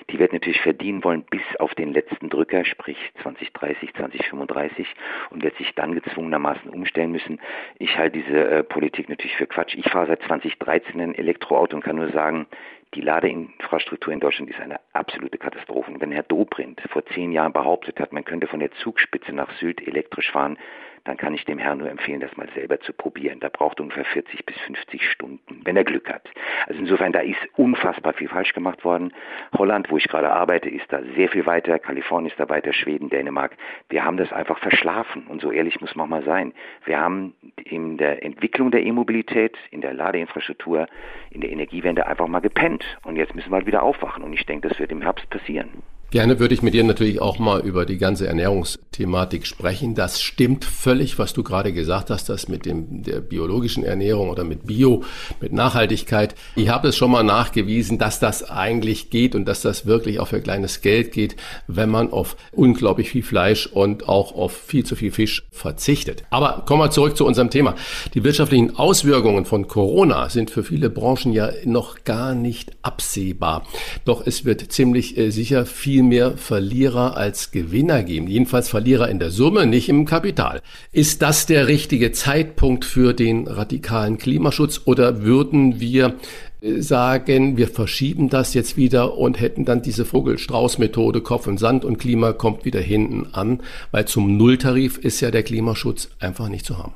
die 0.09 0.19
wird 0.19 0.33
natürlich 0.33 0.61
verdienen 0.61 1.03
wollen 1.03 1.23
bis 1.29 1.41
auf 1.59 1.75
den 1.75 1.93
letzten 1.93 2.29
Drücker, 2.29 2.63
sprich 2.65 2.97
2030, 3.21 3.93
2035 3.93 4.87
und 5.29 5.43
wird 5.43 5.57
sich 5.57 5.73
dann 5.75 5.95
gezwungenermaßen 5.95 6.69
umstellen 6.69 7.11
müssen. 7.11 7.39
Ich 7.77 7.97
halte 7.97 8.19
diese 8.19 8.49
äh, 8.49 8.63
Politik 8.63 9.09
natürlich 9.09 9.35
für 9.35 9.47
Quatsch. 9.47 9.75
Ich 9.75 9.89
fahre 9.89 10.07
seit 10.07 10.21
2013 10.23 10.99
ein 11.01 11.15
Elektroauto 11.15 11.75
und 11.75 11.83
kann 11.83 11.97
nur 11.97 12.11
sagen, 12.11 12.47
die 12.95 13.01
Ladeinfrastruktur 13.01 14.11
in 14.11 14.19
Deutschland 14.19 14.49
ist 14.49 14.59
eine 14.59 14.79
absolute 14.93 15.37
Katastrophe. 15.37 15.91
Und 15.91 16.01
wenn 16.01 16.11
Herr 16.11 16.23
Dobrindt 16.23 16.81
vor 16.89 17.05
zehn 17.07 17.31
Jahren 17.31 17.53
behauptet 17.53 17.99
hat, 17.99 18.13
man 18.13 18.25
könnte 18.25 18.47
von 18.47 18.59
der 18.59 18.71
Zugspitze 18.83 19.31
nach 19.31 19.51
Süd 19.59 19.85
elektrisch 19.85 20.31
fahren, 20.31 20.57
dann 21.03 21.17
kann 21.17 21.33
ich 21.33 21.45
dem 21.45 21.57
Herrn 21.57 21.79
nur 21.79 21.89
empfehlen, 21.89 22.19
das 22.19 22.35
mal 22.37 22.49
selber 22.53 22.79
zu 22.79 22.93
probieren. 22.93 23.39
Da 23.39 23.49
braucht 23.49 23.79
ungefähr 23.79 24.05
40 24.05 24.45
bis 24.45 24.57
50 24.61 25.09
Stunden, 25.09 25.61
wenn 25.63 25.77
er 25.77 25.83
Glück 25.83 26.09
hat. 26.09 26.29
Also 26.67 26.79
insofern, 26.79 27.11
da 27.11 27.19
ist 27.19 27.39
unfassbar 27.55 28.13
viel 28.13 28.27
falsch 28.27 28.53
gemacht 28.53 28.83
worden. 28.83 29.13
Holland, 29.57 29.89
wo 29.89 29.97
ich 29.97 30.07
gerade 30.07 30.31
arbeite, 30.31 30.69
ist 30.69 30.91
da 30.91 31.01
sehr 31.15 31.29
viel 31.29 31.45
weiter. 31.45 31.79
Kalifornien 31.79 32.31
ist 32.31 32.39
da 32.39 32.49
weiter, 32.49 32.73
Schweden, 32.73 33.09
Dänemark. 33.09 33.55
Wir 33.89 34.03
haben 34.03 34.17
das 34.17 34.31
einfach 34.31 34.59
verschlafen. 34.59 35.27
Und 35.27 35.41
so 35.41 35.51
ehrlich 35.51 35.81
muss 35.81 35.95
man 35.95 36.09
mal 36.09 36.23
sein. 36.23 36.53
Wir 36.85 36.99
haben 36.99 37.33
in 37.63 37.97
der 37.97 38.23
Entwicklung 38.23 38.71
der 38.71 38.83
E-Mobilität, 38.83 39.57
in 39.71 39.81
der 39.81 39.93
Ladeinfrastruktur, 39.93 40.87
in 41.31 41.41
der 41.41 41.51
Energiewende 41.51 42.07
einfach 42.07 42.27
mal 42.27 42.39
gepennt. 42.39 42.85
Und 43.03 43.15
jetzt 43.15 43.35
müssen 43.35 43.51
wir 43.51 43.57
halt 43.57 43.67
wieder 43.67 43.83
aufwachen. 43.83 44.23
Und 44.23 44.33
ich 44.33 44.45
denke, 44.45 44.67
das 44.67 44.79
wird 44.79 44.91
im 44.91 45.01
Herbst 45.01 45.29
passieren. 45.29 45.83
Gerne 46.11 46.39
würde 46.39 46.55
ich 46.55 46.63
mit 46.63 46.73
dir 46.73 46.83
natürlich 46.83 47.21
auch 47.21 47.37
mal 47.37 47.59
über 47.59 47.85
die 47.85 47.99
ganze 47.99 48.25
Ernährungsthematik 48.25 49.45
sprechen. 49.45 49.93
Das 49.93 50.19
stimmt 50.19 50.65
völlig, 50.65 51.19
was 51.19 51.33
du 51.33 51.43
gerade 51.43 51.71
gesagt 51.71 52.09
hast, 52.09 52.29
das 52.29 52.47
mit 52.47 52.65
dem, 52.65 53.03
der 53.03 53.19
biologischen 53.19 53.83
Ernährung 53.83 54.29
oder 54.29 54.43
mit 54.43 54.65
Bio, 54.65 55.03
mit 55.39 55.53
Nachhaltigkeit. 55.53 56.33
Ich 56.55 56.69
habe 56.69 56.87
es 56.87 56.97
schon 56.97 57.11
mal 57.11 57.21
nachgewiesen, 57.21 57.99
dass 57.99 58.19
das 58.19 58.49
eigentlich 58.49 59.11
geht 59.11 59.35
und 59.35 59.45
dass 59.45 59.61
das 59.61 59.85
wirklich 59.85 60.19
auch 60.19 60.29
für 60.29 60.41
kleines 60.41 60.81
Geld 60.81 61.11
geht, 61.11 61.35
wenn 61.67 61.91
man 61.91 62.11
auf 62.11 62.37
unglaublich 62.53 63.11
viel 63.11 63.21
Fleisch 63.21 63.67
und 63.67 64.09
auch 64.09 64.33
auf 64.33 64.51
viel 64.51 64.83
zu 64.83 64.95
viel 64.95 65.11
Fisch 65.11 65.43
verzichtet. 65.51 66.23
Aber 66.31 66.63
kommen 66.65 66.81
wir 66.81 66.89
zurück 66.89 67.17
zu 67.17 67.25
unserem 67.25 67.51
Thema. 67.51 67.75
Die 68.15 68.23
wirtschaftlichen 68.23 68.75
Auswirkungen 68.77 69.45
von 69.45 69.67
Corona 69.67 70.29
sind 70.29 70.49
für 70.49 70.63
viele 70.63 70.89
Branchen 70.89 71.33
ja 71.33 71.51
noch 71.65 72.03
gar 72.03 72.33
nicht 72.33 72.71
absehbar. 72.81 73.67
Doch 74.05 74.25
es 74.25 74.43
wird 74.43 74.71
ziemlich 74.71 75.15
äh, 75.15 75.29
sicher 75.29 75.67
viel 75.67 75.98
viel 75.99 76.03
mehr 76.03 76.37
Verlierer 76.37 77.17
als 77.17 77.51
Gewinner 77.51 78.03
geben. 78.03 78.27
Jedenfalls 78.27 78.69
Verlierer 78.69 79.09
in 79.09 79.19
der 79.19 79.31
Summe, 79.31 79.65
nicht 79.65 79.89
im 79.89 80.05
Kapital. 80.05 80.61
Ist 80.93 81.21
das 81.21 81.45
der 81.45 81.67
richtige 81.67 82.13
Zeitpunkt 82.13 82.85
für 82.85 83.13
den 83.13 83.47
radikalen 83.47 84.17
Klimaschutz 84.17 84.83
oder 84.85 85.23
würden 85.23 85.81
wir 85.81 86.15
äh, 86.61 86.79
sagen, 86.79 87.57
wir 87.57 87.67
verschieben 87.67 88.29
das 88.29 88.53
jetzt 88.53 88.77
wieder 88.77 89.17
und 89.17 89.41
hätten 89.41 89.65
dann 89.65 89.81
diese 89.81 90.05
Vogel-Strauß-Methode, 90.05 91.19
Kopf 91.21 91.47
und 91.47 91.57
Sand 91.57 91.83
und 91.83 91.97
Klima 91.97 92.31
kommt 92.31 92.63
wieder 92.63 92.79
hinten 92.79 93.33
an, 93.33 93.61
weil 93.91 94.05
zum 94.05 94.37
Nulltarif 94.37 94.97
ist 94.97 95.19
ja 95.19 95.31
der 95.31 95.43
Klimaschutz 95.43 96.15
einfach 96.21 96.47
nicht 96.47 96.65
zu 96.65 96.77
haben. 96.77 96.93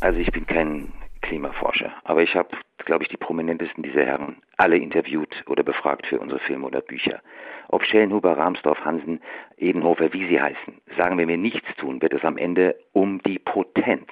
Also 0.00 0.18
ich 0.18 0.30
bin 0.30 0.46
kein 0.46 0.88
Klimaforscher. 1.22 1.90
Aber 2.04 2.22
ich 2.22 2.34
habe, 2.34 2.50
glaube 2.84 3.04
ich, 3.04 3.08
die 3.08 3.16
prominentesten 3.16 3.82
dieser 3.82 4.04
Herren 4.04 4.36
alle 4.58 4.76
interviewt 4.76 5.42
oder 5.46 5.62
befragt 5.62 6.06
für 6.06 6.20
unsere 6.20 6.40
Filme 6.40 6.66
oder 6.66 6.82
Bücher. 6.82 7.20
Ob 7.68 7.84
Schellenhuber, 7.84 8.36
Rahmsdorf, 8.36 8.84
Hansen, 8.84 9.20
Edenhofer, 9.56 10.12
wie 10.12 10.26
sie 10.28 10.40
heißen, 10.40 10.80
sagen 10.96 11.18
wir 11.18 11.26
mir 11.26 11.36
nichts 11.36 11.68
tun, 11.76 12.00
wird 12.02 12.14
es 12.14 12.24
am 12.24 12.38
Ende 12.38 12.76
um 12.92 13.22
die 13.22 13.38
Potenz, 13.38 14.08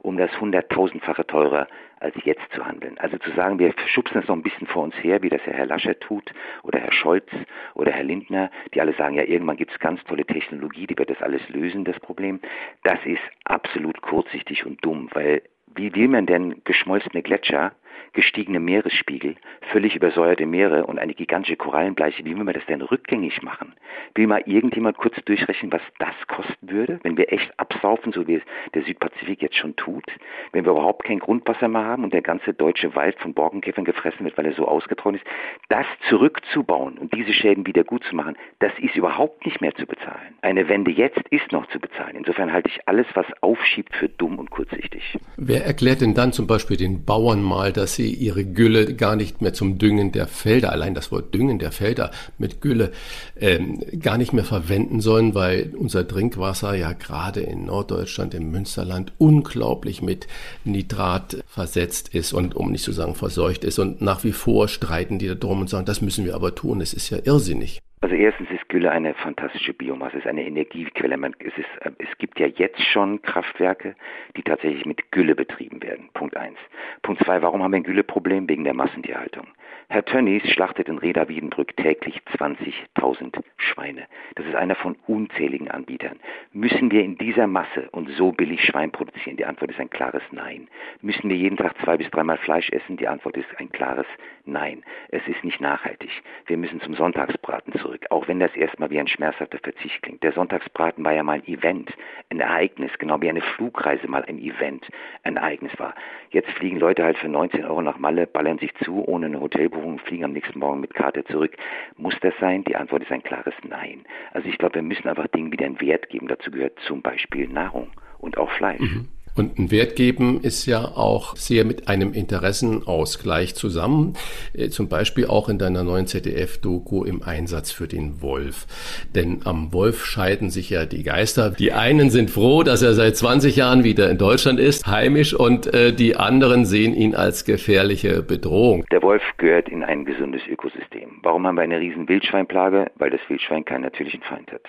um 0.00 0.16
das 0.16 0.30
hunderttausendfache 0.40 1.26
teurer 1.26 1.68
als 2.00 2.14
jetzt 2.24 2.52
zu 2.52 2.64
handeln. 2.64 2.96
Also 2.98 3.18
zu 3.18 3.30
sagen, 3.32 3.58
wir 3.58 3.74
schubsen 3.86 4.20
es 4.20 4.28
noch 4.28 4.36
ein 4.36 4.42
bisschen 4.42 4.66
vor 4.66 4.84
uns 4.84 4.94
her, 5.02 5.22
wie 5.22 5.28
das 5.28 5.44
ja 5.46 5.52
Herr 5.52 5.66
Lascher 5.66 5.98
tut 5.98 6.32
oder 6.62 6.78
Herr 6.78 6.92
Scholz 6.92 7.26
oder 7.74 7.92
Herr 7.92 8.04
Lindner, 8.04 8.50
die 8.74 8.80
alle 8.80 8.94
sagen, 8.94 9.16
ja, 9.16 9.24
irgendwann 9.24 9.56
gibt 9.56 9.72
es 9.72 9.78
ganz 9.78 10.02
tolle 10.04 10.24
Technologie, 10.24 10.86
die 10.86 10.96
wird 10.96 11.10
das 11.10 11.22
alles 11.22 11.46
lösen, 11.48 11.84
das 11.84 11.98
Problem. 12.00 12.40
Das 12.84 12.98
ist 13.04 13.22
absolut 13.44 14.00
kurzsichtig 14.00 14.64
und 14.64 14.84
dumm, 14.84 15.08
weil 15.12 15.42
wie 15.74 15.94
will 15.94 16.08
man 16.08 16.26
denn 16.26 16.62
geschmolzene 16.64 17.22
Gletscher 17.22 17.72
gestiegene 18.12 18.60
Meeresspiegel, 18.60 19.36
völlig 19.72 19.94
übersäuerte 19.94 20.46
Meere 20.46 20.86
und 20.86 20.98
eine 20.98 21.14
gigantische 21.14 21.56
Korallenbleiche, 21.56 22.24
wie 22.24 22.36
will 22.36 22.44
man 22.44 22.54
das 22.54 22.66
denn 22.66 22.82
rückgängig 22.82 23.42
machen? 23.42 23.74
Will 24.14 24.26
mal 24.26 24.42
irgendjemand 24.46 24.96
kurz 24.96 25.14
durchrechnen, 25.24 25.72
was 25.72 25.82
das 25.98 26.14
kosten 26.26 26.70
würde, 26.70 27.00
wenn 27.02 27.16
wir 27.16 27.32
echt 27.32 27.52
absaufen, 27.58 28.12
so 28.12 28.26
wie 28.26 28.36
es 28.36 28.42
der 28.74 28.82
Südpazifik 28.82 29.42
jetzt 29.42 29.56
schon 29.56 29.76
tut? 29.76 30.04
Wenn 30.52 30.64
wir 30.64 30.72
überhaupt 30.72 31.04
kein 31.04 31.18
Grundwasser 31.18 31.68
mehr 31.68 31.84
haben 31.84 32.04
und 32.04 32.12
der 32.12 32.22
ganze 32.22 32.54
deutsche 32.54 32.94
Wald 32.94 33.18
von 33.18 33.34
Borkenkäfern 33.34 33.84
gefressen 33.84 34.24
wird, 34.24 34.36
weil 34.36 34.46
er 34.46 34.54
so 34.54 34.66
ausgetrocknet 34.66 35.22
ist, 35.22 35.30
das 35.68 35.86
zurückzubauen 36.08 36.98
und 36.98 37.14
diese 37.14 37.32
Schäden 37.32 37.66
wieder 37.66 37.84
gut 37.84 38.04
zu 38.04 38.14
machen, 38.14 38.36
das 38.58 38.72
ist 38.80 38.96
überhaupt 38.96 39.44
nicht 39.44 39.60
mehr 39.60 39.74
zu 39.74 39.86
bezahlen. 39.86 40.34
Eine 40.42 40.68
Wende 40.68 40.90
jetzt 40.90 41.20
ist 41.30 41.52
noch 41.52 41.66
zu 41.68 41.78
bezahlen. 41.78 42.16
Insofern 42.16 42.52
halte 42.52 42.68
ich 42.68 42.80
alles, 42.86 43.06
was 43.14 43.26
aufschiebt, 43.40 43.94
für 43.94 44.08
dumm 44.08 44.38
und 44.38 44.50
kurzsichtig. 44.50 45.18
Wer 45.36 45.64
erklärt 45.64 46.00
denn 46.00 46.14
dann 46.14 46.32
zum 46.32 46.46
Beispiel 46.46 46.76
den 46.76 47.04
Bauern 47.04 47.42
mal, 47.42 47.72
dass 47.72 47.87
sie 47.94 48.12
ihre 48.12 48.44
Gülle 48.44 48.94
gar 48.94 49.16
nicht 49.16 49.40
mehr 49.42 49.52
zum 49.52 49.78
Düngen 49.78 50.12
der 50.12 50.26
Felder, 50.26 50.72
allein 50.72 50.94
das 50.94 51.12
Wort 51.12 51.34
Düngen 51.34 51.58
der 51.58 51.72
Felder 51.72 52.10
mit 52.38 52.60
Gülle, 52.60 52.92
ähm, 53.40 53.82
gar 54.00 54.18
nicht 54.18 54.32
mehr 54.32 54.44
verwenden 54.44 55.00
sollen, 55.00 55.34
weil 55.34 55.72
unser 55.76 56.06
Trinkwasser 56.06 56.74
ja 56.74 56.92
gerade 56.92 57.40
in 57.40 57.66
Norddeutschland, 57.66 58.34
im 58.34 58.50
Münsterland, 58.50 59.12
unglaublich 59.18 60.02
mit 60.02 60.26
Nitrat 60.64 61.42
versetzt 61.46 62.14
ist 62.14 62.32
und 62.32 62.54
um 62.54 62.72
nicht 62.72 62.84
zu 62.84 62.92
sagen 62.92 63.14
verseucht 63.14 63.64
ist. 63.64 63.78
Und 63.78 64.00
nach 64.00 64.24
wie 64.24 64.32
vor 64.32 64.68
streiten 64.68 65.18
die 65.18 65.28
da 65.28 65.34
drum 65.34 65.60
und 65.60 65.70
sagen, 65.70 65.86
das 65.86 66.02
müssen 66.02 66.24
wir 66.24 66.34
aber 66.34 66.54
tun. 66.54 66.80
Es 66.80 66.92
ist 66.92 67.10
ja 67.10 67.18
irrsinnig. 67.24 67.80
Also 68.00 68.14
erstens 68.14 68.48
Gülle 68.68 68.90
eine 68.90 69.14
fantastische 69.14 69.72
Biomasse, 69.72 70.18
ist 70.18 70.26
eine 70.26 70.46
Energiequelle. 70.46 71.16
Man, 71.16 71.34
es, 71.38 71.56
ist, 71.56 71.68
äh, 71.80 71.90
es 71.98 72.18
gibt 72.18 72.38
ja 72.38 72.46
jetzt 72.46 72.82
schon 72.82 73.20
Kraftwerke, 73.22 73.96
die 74.36 74.42
tatsächlich 74.42 74.84
mit 74.84 75.10
Gülle 75.10 75.34
betrieben 75.34 75.82
werden. 75.82 76.10
Punkt 76.14 76.36
eins. 76.36 76.58
Punkt 77.02 77.24
zwei, 77.24 77.40
warum 77.42 77.62
haben 77.62 77.72
wir 77.72 77.78
ein 77.78 77.84
Gülleproblem? 77.84 78.48
Wegen 78.48 78.64
der 78.64 78.74
Massentierhaltung. 78.74 79.46
Herr 79.90 80.04
Tönnies 80.04 80.42
schlachtet 80.50 80.86
in 80.90 80.98
Reda 80.98 81.30
Wiedenbrück 81.30 81.74
täglich 81.78 82.20
20.000 82.36 83.42
Schweine. 83.56 84.06
Das 84.34 84.44
ist 84.44 84.54
einer 84.54 84.74
von 84.74 84.98
unzähligen 85.06 85.70
Anbietern. 85.70 86.20
Müssen 86.52 86.90
wir 86.90 87.02
in 87.02 87.16
dieser 87.16 87.46
Masse 87.46 87.88
und 87.92 88.10
so 88.10 88.32
billig 88.32 88.62
Schwein 88.62 88.92
produzieren? 88.92 89.38
Die 89.38 89.46
Antwort 89.46 89.70
ist 89.70 89.80
ein 89.80 89.88
klares 89.88 90.20
Nein. 90.30 90.68
Müssen 91.00 91.30
wir 91.30 91.36
jeden 91.38 91.56
Tag 91.56 91.74
zwei 91.82 91.96
bis 91.96 92.10
dreimal 92.10 92.36
Fleisch 92.36 92.68
essen? 92.68 92.98
Die 92.98 93.08
Antwort 93.08 93.38
ist 93.38 93.48
ein 93.56 93.72
klares 93.72 94.04
Nein. 94.44 94.84
Es 95.08 95.26
ist 95.26 95.42
nicht 95.42 95.58
nachhaltig. 95.58 96.10
Wir 96.44 96.58
müssen 96.58 96.82
zum 96.82 96.94
Sonntagsbraten 96.94 97.72
zurück, 97.80 98.04
auch 98.10 98.28
wenn 98.28 98.40
das 98.40 98.54
erstmal 98.56 98.90
wie 98.90 99.00
ein 99.00 99.08
schmerzhafter 99.08 99.58
Verzicht 99.58 100.02
klingt. 100.02 100.22
Der 100.22 100.32
Sonntagsbraten 100.32 101.02
war 101.02 101.14
ja 101.14 101.22
mal 101.22 101.36
ein 101.36 101.48
Event, 101.48 101.94
ein 102.28 102.40
Ereignis, 102.40 102.92
genau 102.98 103.22
wie 103.22 103.30
eine 103.30 103.40
Flugreise 103.40 104.06
mal 104.06 104.24
ein 104.26 104.38
Event, 104.38 104.86
ein 105.22 105.36
Ereignis 105.36 105.72
war. 105.78 105.94
Jetzt 106.28 106.50
fliegen 106.50 106.78
Leute 106.78 107.04
halt 107.04 107.16
für 107.16 107.28
19 107.28 107.64
Euro 107.64 107.80
nach 107.80 107.96
Malle, 107.96 108.26
ballern 108.26 108.58
sich 108.58 108.74
zu, 108.84 109.02
ohne 109.08 109.26
eine 109.26 109.40
Hotelbuchung 109.40 109.77
Buchungen 109.78 109.98
fliegen 110.00 110.24
am 110.24 110.32
nächsten 110.32 110.58
Morgen 110.58 110.80
mit 110.80 110.94
Karte 110.94 111.24
zurück. 111.24 111.56
Muss 111.96 112.14
das 112.20 112.34
sein? 112.40 112.64
Die 112.64 112.74
Antwort 112.74 113.02
ist 113.02 113.12
ein 113.12 113.22
klares 113.22 113.54
Nein. 113.62 114.04
Also 114.32 114.48
ich 114.48 114.58
glaube, 114.58 114.76
wir 114.76 114.82
müssen 114.82 115.08
einfach 115.08 115.28
Dingen 115.28 115.52
wieder 115.52 115.66
einen 115.66 115.80
Wert 115.80 116.08
geben. 116.08 116.26
Dazu 116.26 116.50
gehört 116.50 116.78
zum 116.80 117.00
Beispiel 117.00 117.48
Nahrung 117.48 117.88
und 118.18 118.38
auch 118.38 118.50
Fleisch. 118.50 118.80
Mhm. 118.80 119.08
Und 119.38 119.58
ein 119.58 119.70
Wert 119.70 119.94
geben 119.94 120.40
ist 120.42 120.66
ja 120.66 120.80
auch 120.80 121.36
sehr 121.36 121.64
mit 121.64 121.88
einem 121.88 122.12
Interessenausgleich 122.12 123.54
zusammen. 123.54 124.14
Äh, 124.52 124.68
zum 124.68 124.88
Beispiel 124.88 125.26
auch 125.26 125.48
in 125.48 125.58
deiner 125.58 125.84
neuen 125.84 126.06
ZDF-Doku 126.06 127.04
im 127.04 127.22
Einsatz 127.22 127.70
für 127.70 127.86
den 127.86 128.20
Wolf. 128.20 128.66
Denn 129.14 129.42
am 129.44 129.72
Wolf 129.72 130.04
scheiden 130.04 130.50
sich 130.50 130.70
ja 130.70 130.86
die 130.86 131.04
Geister. 131.04 131.50
Die 131.50 131.72
einen 131.72 132.10
sind 132.10 132.30
froh, 132.30 132.64
dass 132.64 132.82
er 132.82 132.94
seit 132.94 133.16
20 133.16 133.54
Jahren 133.54 133.84
wieder 133.84 134.10
in 134.10 134.18
Deutschland 134.18 134.58
ist, 134.58 134.86
heimisch, 134.86 135.34
und 135.34 135.72
äh, 135.72 135.92
die 135.92 136.16
anderen 136.16 136.64
sehen 136.64 136.94
ihn 136.94 137.14
als 137.14 137.44
gefährliche 137.44 138.22
Bedrohung. 138.22 138.84
Der 138.90 139.02
Wolf 139.02 139.22
gehört 139.36 139.68
in 139.68 139.84
ein 139.84 140.04
gesundes 140.04 140.42
Ökosystem. 140.48 141.20
Warum 141.22 141.46
haben 141.46 141.56
wir 141.56 141.62
eine 141.62 141.78
riesen 141.78 142.08
Wildschweinplage? 142.08 142.90
Weil 142.96 143.10
das 143.10 143.20
Wildschwein 143.28 143.64
keinen 143.64 143.82
natürlichen 143.82 144.22
Feind 144.22 144.50
hat. 144.50 144.62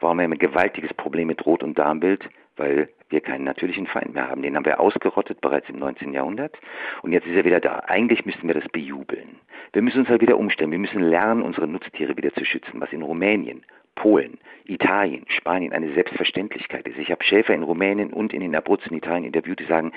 Warum 0.00 0.18
haben 0.20 0.30
wir 0.30 0.36
ein 0.36 0.38
gewaltiges 0.38 0.92
Problem 0.94 1.28
mit 1.28 1.46
Rot- 1.46 1.62
und 1.62 1.78
Darmbild? 1.78 2.28
Weil 2.56 2.88
wir 3.08 3.20
keinen 3.20 3.44
natürlichen 3.44 3.86
Feind 3.86 4.14
mehr 4.14 4.28
haben. 4.28 4.42
Den 4.42 4.56
haben 4.56 4.64
wir 4.64 4.80
ausgerottet 4.80 5.40
bereits 5.40 5.68
im 5.68 5.78
19. 5.78 6.12
Jahrhundert 6.12 6.56
und 7.02 7.12
jetzt 7.12 7.26
ist 7.26 7.36
er 7.36 7.44
wieder 7.44 7.60
da. 7.60 7.84
Eigentlich 7.86 8.26
müssten 8.26 8.46
wir 8.46 8.54
das 8.54 8.68
bejubeln. 8.68 9.36
Wir 9.72 9.82
müssen 9.82 10.00
uns 10.00 10.08
halt 10.08 10.22
wieder 10.22 10.38
umstellen. 10.38 10.70
Wir 10.70 10.78
müssen 10.78 11.02
lernen, 11.02 11.42
unsere 11.42 11.68
Nutztiere 11.68 12.16
wieder 12.16 12.32
zu 12.34 12.44
schützen, 12.44 12.80
was 12.80 12.92
in 12.92 13.02
Rumänien, 13.02 13.64
Polen, 13.94 14.38
Italien, 14.64 15.24
Spanien 15.28 15.72
eine 15.72 15.92
Selbstverständlichkeit 15.94 16.86
ist. 16.86 16.98
Ich 16.98 17.10
habe 17.10 17.24
Schäfer 17.24 17.54
in 17.54 17.62
Rumänien 17.62 18.12
und 18.12 18.32
in 18.32 18.40
den 18.40 18.54
Abruzzen 18.54 18.90
in 18.92 18.98
Italien 18.98 19.24
interviewt, 19.24 19.60
die 19.60 19.64
sagen, 19.64 19.92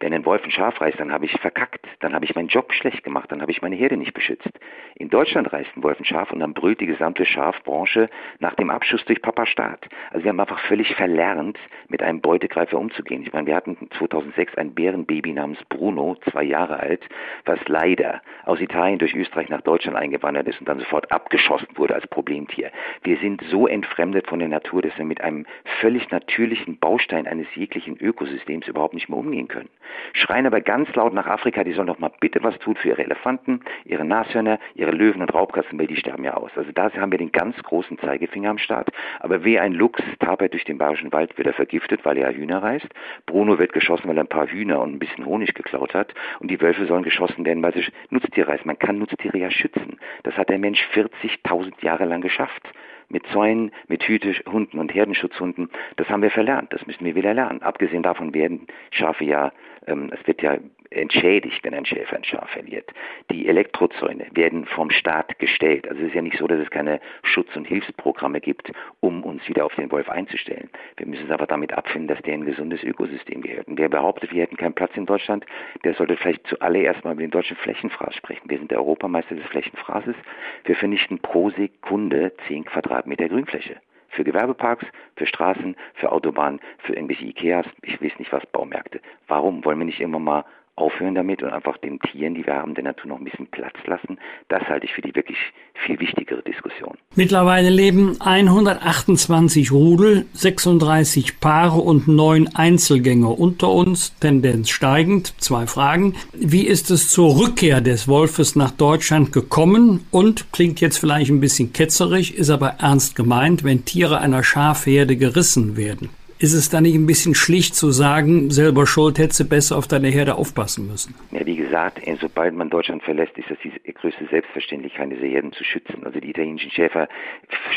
wenn 0.00 0.12
ein 0.12 0.24
Wolf 0.24 0.44
ein 0.44 0.50
Schaf 0.50 0.80
reißt, 0.80 0.98
dann 0.98 1.12
habe 1.12 1.24
ich 1.24 1.32
verkackt, 1.40 1.86
dann 2.00 2.14
habe 2.14 2.24
ich 2.24 2.34
meinen 2.34 2.48
Job 2.48 2.72
schlecht 2.72 3.04
gemacht, 3.04 3.30
dann 3.30 3.40
habe 3.40 3.50
ich 3.50 3.62
meine 3.62 3.76
Herde 3.76 3.96
nicht 3.96 4.12
beschützt. 4.12 4.50
In 4.96 5.08
Deutschland 5.08 5.52
reißt 5.52 5.76
ein 5.76 5.82
Wolf 5.82 5.98
ein 5.98 6.04
Schaf 6.04 6.30
und 6.30 6.40
dann 6.40 6.54
brüllt 6.54 6.80
die 6.80 6.86
gesamte 6.86 7.24
Schafbranche 7.24 8.08
nach 8.38 8.54
dem 8.54 8.70
Abschuss 8.70 9.04
durch 9.04 9.22
Papa 9.22 9.46
Staat. 9.46 9.88
Also 10.10 10.24
wir 10.24 10.30
haben 10.30 10.40
einfach 10.40 10.60
völlig 10.60 10.94
verlernt, 10.94 11.58
mit 11.88 12.02
einem 12.02 12.20
Beutegreifer 12.20 12.78
umzugehen. 12.78 13.22
Ich 13.22 13.32
meine, 13.32 13.46
wir 13.46 13.56
hatten 13.56 13.76
2006 13.98 14.56
ein 14.56 14.74
Bärenbaby 14.74 15.32
namens 15.32 15.58
Bruno, 15.68 16.16
zwei 16.30 16.44
Jahre 16.44 16.80
alt, 16.80 17.08
was 17.44 17.58
leider 17.66 18.20
aus 18.44 18.60
Italien 18.60 18.98
durch 18.98 19.14
Österreich 19.14 19.48
nach 19.48 19.62
Deutschland 19.62 19.96
eingewandert 19.96 20.48
ist 20.48 20.60
und 20.60 20.68
dann 20.68 20.80
sofort 20.80 21.10
abgeschossen 21.12 21.68
wurde 21.76 21.94
als 21.94 22.06
Problemtier. 22.08 22.70
Wir 23.02 23.16
sind 23.18 23.42
so 23.50 23.66
entfremdet 23.66 24.26
von 24.26 24.38
der 24.38 24.48
Natur, 24.48 24.82
dass 24.82 24.96
wir 24.98 25.04
mit 25.04 25.20
einem 25.20 25.46
völlig 25.80 26.10
natürlichen 26.10 26.78
Baustein 26.78 27.26
eines 27.26 27.46
jeglichen 27.54 27.96
Ökosystems 27.96 28.68
überhaupt 28.68 28.94
nicht 28.94 29.08
mehr 29.08 29.18
umgehen 29.18 29.48
können 29.48 29.68
schreien 30.12 30.46
aber 30.46 30.60
ganz 30.60 30.92
laut 30.94 31.12
nach 31.12 31.26
Afrika, 31.26 31.64
die 31.64 31.72
sollen 31.72 31.86
doch 31.86 31.98
mal 31.98 32.10
bitte 32.20 32.42
was 32.42 32.58
tun 32.58 32.76
für 32.76 32.88
ihre 32.88 33.04
Elefanten, 33.04 33.60
ihre 33.84 34.04
Nashörner, 34.04 34.58
ihre 34.74 34.90
Löwen 34.90 35.22
und 35.22 35.32
Raubkatzen, 35.32 35.78
weil 35.78 35.86
die 35.86 35.96
sterben 35.96 36.24
ja 36.24 36.34
aus. 36.34 36.50
Also 36.56 36.70
da 36.72 36.92
haben 36.92 37.10
wir 37.10 37.18
den 37.18 37.32
ganz 37.32 37.56
großen 37.62 37.98
Zeigefinger 37.98 38.50
am 38.50 38.58
Start. 38.58 38.90
Aber 39.20 39.44
wie 39.44 39.58
ein 39.58 39.72
Luchs 39.72 40.02
tapert 40.20 40.52
durch 40.52 40.64
den 40.64 40.78
Bayerischen 40.78 41.12
Wald, 41.12 41.36
wird 41.36 41.46
er 41.46 41.54
vergiftet, 41.54 42.04
weil 42.04 42.18
er 42.18 42.34
Hühner 42.34 42.62
reißt. 42.62 42.88
Bruno 43.26 43.58
wird 43.58 43.72
geschossen, 43.72 44.08
weil 44.08 44.18
er 44.18 44.24
ein 44.24 44.28
paar 44.28 44.46
Hühner 44.46 44.80
und 44.80 44.94
ein 44.94 44.98
bisschen 44.98 45.26
Honig 45.26 45.54
geklaut 45.54 45.94
hat. 45.94 46.14
Und 46.40 46.50
die 46.50 46.60
Wölfe 46.60 46.86
sollen 46.86 47.02
geschossen 47.02 47.44
werden, 47.44 47.62
weil 47.62 47.74
sie 47.74 47.84
Nutztiere 48.10 48.48
reißen. 48.48 48.66
Man 48.66 48.78
kann 48.78 48.98
Nutztiere 48.98 49.38
ja 49.38 49.50
schützen. 49.50 49.98
Das 50.22 50.36
hat 50.36 50.48
der 50.48 50.58
Mensch 50.58 50.80
40.000 50.94 51.82
Jahre 51.82 52.04
lang 52.04 52.20
geschafft 52.20 52.62
mit 53.08 53.26
Zäunen, 53.32 53.70
mit 53.88 54.02
Hütehunden 54.04 54.78
und 54.78 54.94
Herdenschutzhunden, 54.94 55.70
das 55.96 56.08
haben 56.08 56.22
wir 56.22 56.30
verlernt, 56.30 56.72
das 56.72 56.86
müssen 56.86 57.04
wir 57.04 57.14
wieder 57.14 57.34
lernen. 57.34 57.62
Abgesehen 57.62 58.02
davon 58.02 58.34
werden 58.34 58.66
Schafe 58.90 59.24
ja, 59.24 59.52
ähm, 59.86 60.10
es 60.12 60.26
wird 60.26 60.42
ja 60.42 60.56
entschädigt, 60.94 61.62
wenn 61.62 61.74
ein 61.74 61.86
Schäfer 61.86 62.16
ein 62.16 62.24
Schaf 62.24 62.48
verliert. 62.50 62.90
Die 63.30 63.48
Elektrozäune 63.48 64.26
werden 64.32 64.66
vom 64.66 64.90
Staat 64.90 65.38
gestellt. 65.38 65.88
Also 65.88 66.02
es 66.02 66.08
ist 66.08 66.14
ja 66.14 66.22
nicht 66.22 66.38
so, 66.38 66.46
dass 66.46 66.60
es 66.60 66.70
keine 66.70 67.00
Schutz- 67.22 67.54
und 67.56 67.66
Hilfsprogramme 67.66 68.40
gibt, 68.40 68.72
um 69.00 69.22
uns 69.22 69.46
wieder 69.48 69.64
auf 69.64 69.74
den 69.74 69.90
Wolf 69.90 70.08
einzustellen. 70.08 70.70
Wir 70.96 71.06
müssen 71.06 71.26
es 71.26 71.30
aber 71.30 71.46
damit 71.46 71.72
abfinden, 71.72 72.08
dass 72.08 72.22
der 72.22 72.34
ein 72.34 72.44
gesundes 72.44 72.82
Ökosystem 72.82 73.42
gehört. 73.42 73.68
Und 73.68 73.78
wer 73.78 73.88
behauptet, 73.88 74.32
wir 74.32 74.42
hätten 74.42 74.56
keinen 74.56 74.74
Platz 74.74 74.92
in 74.96 75.06
Deutschland, 75.06 75.44
der 75.84 75.94
sollte 75.94 76.16
vielleicht 76.16 76.46
zuallererst 76.46 77.04
mal 77.04 77.14
mit 77.14 77.24
dem 77.24 77.30
deutschen 77.30 77.56
Flächenfraß 77.56 78.14
sprechen. 78.14 78.48
Wir 78.48 78.58
sind 78.58 78.70
der 78.70 78.78
Europameister 78.78 79.34
des 79.34 79.46
Flächenfraßes. 79.46 80.16
Wir 80.64 80.76
vernichten 80.76 81.18
pro 81.18 81.50
Sekunde 81.50 82.32
10 82.48 82.64
Quadratmeter 82.64 83.28
Grünfläche 83.28 83.76
für 84.14 84.24
Gewerbeparks, 84.24 84.86
für 85.16 85.26
Straßen, 85.26 85.76
für 85.94 86.12
Autobahnen, 86.12 86.60
für 86.78 86.94
irgendwelche 86.94 87.26
Ikeas, 87.26 87.66
ich 87.82 88.00
weiß 88.00 88.18
nicht 88.18 88.32
was, 88.32 88.46
Baumärkte. 88.46 89.00
Warum 89.26 89.64
wollen 89.64 89.78
wir 89.78 89.86
nicht 89.86 90.00
immer 90.00 90.18
mal 90.18 90.44
aufhören 90.76 91.14
damit 91.14 91.42
und 91.42 91.50
einfach 91.50 91.76
den 91.78 92.00
Tieren, 92.00 92.34
die 92.34 92.44
wir 92.46 92.54
haben, 92.54 92.74
der 92.74 92.84
Natur 92.84 93.08
noch 93.08 93.18
ein 93.18 93.24
bisschen 93.24 93.46
Platz 93.46 93.76
lassen. 93.86 94.18
Das 94.48 94.62
halte 94.64 94.86
ich 94.86 94.92
für 94.92 95.02
die 95.02 95.14
wirklich 95.14 95.38
viel 95.74 95.98
wichtigere 96.00 96.42
Diskussion. 96.42 96.96
Mittlerweile 97.14 97.70
leben 97.70 98.20
128 98.20 99.70
Rudel, 99.70 100.26
36 100.32 101.38
Paare 101.38 101.80
und 101.80 102.08
neun 102.08 102.48
Einzelgänger 102.54 103.38
unter 103.38 103.70
uns, 103.70 104.18
Tendenz 104.18 104.70
steigend. 104.70 105.40
Zwei 105.40 105.66
Fragen. 105.66 106.14
Wie 106.32 106.66
ist 106.66 106.90
es 106.90 107.08
zur 107.08 107.38
Rückkehr 107.38 107.80
des 107.80 108.08
Wolfes 108.08 108.56
nach 108.56 108.72
Deutschland 108.72 109.32
gekommen? 109.32 110.06
Und 110.10 110.52
klingt 110.52 110.80
jetzt 110.80 110.98
vielleicht 110.98 111.30
ein 111.30 111.40
bisschen 111.40 111.72
ketzerisch, 111.72 112.32
ist 112.32 112.50
aber 112.50 112.76
ernst 112.80 113.14
gemeint, 113.14 113.62
wenn 113.62 113.84
Tiere 113.84 114.18
einer 114.18 114.42
Schafherde 114.42 115.16
gerissen 115.16 115.76
werden. 115.76 116.10
Ist 116.44 116.52
es 116.52 116.68
da 116.68 116.82
nicht 116.82 116.94
ein 116.94 117.06
bisschen 117.06 117.34
schlicht 117.34 117.74
zu 117.74 117.90
sagen, 117.90 118.50
selber 118.50 118.86
schuld 118.86 119.18
hättest 119.18 119.40
du 119.40 119.44
besser 119.48 119.78
auf 119.78 119.86
deine 119.86 120.08
Herde 120.08 120.34
aufpassen 120.34 120.86
müssen? 120.86 121.14
Ja, 121.30 121.46
wie 121.46 121.56
gesagt, 121.56 122.02
sobald 122.20 122.54
man 122.54 122.68
Deutschland 122.68 123.02
verlässt, 123.02 123.38
ist 123.38 123.48
das 123.48 123.56
die 123.62 123.72
größte 123.94 124.26
Selbstverständlichkeit, 124.26 125.10
diese 125.10 125.24
Herden 125.24 125.54
zu 125.54 125.64
schützen. 125.64 126.04
Also 126.04 126.20
die 126.20 126.28
italienischen 126.28 126.70
Schäfer 126.70 127.08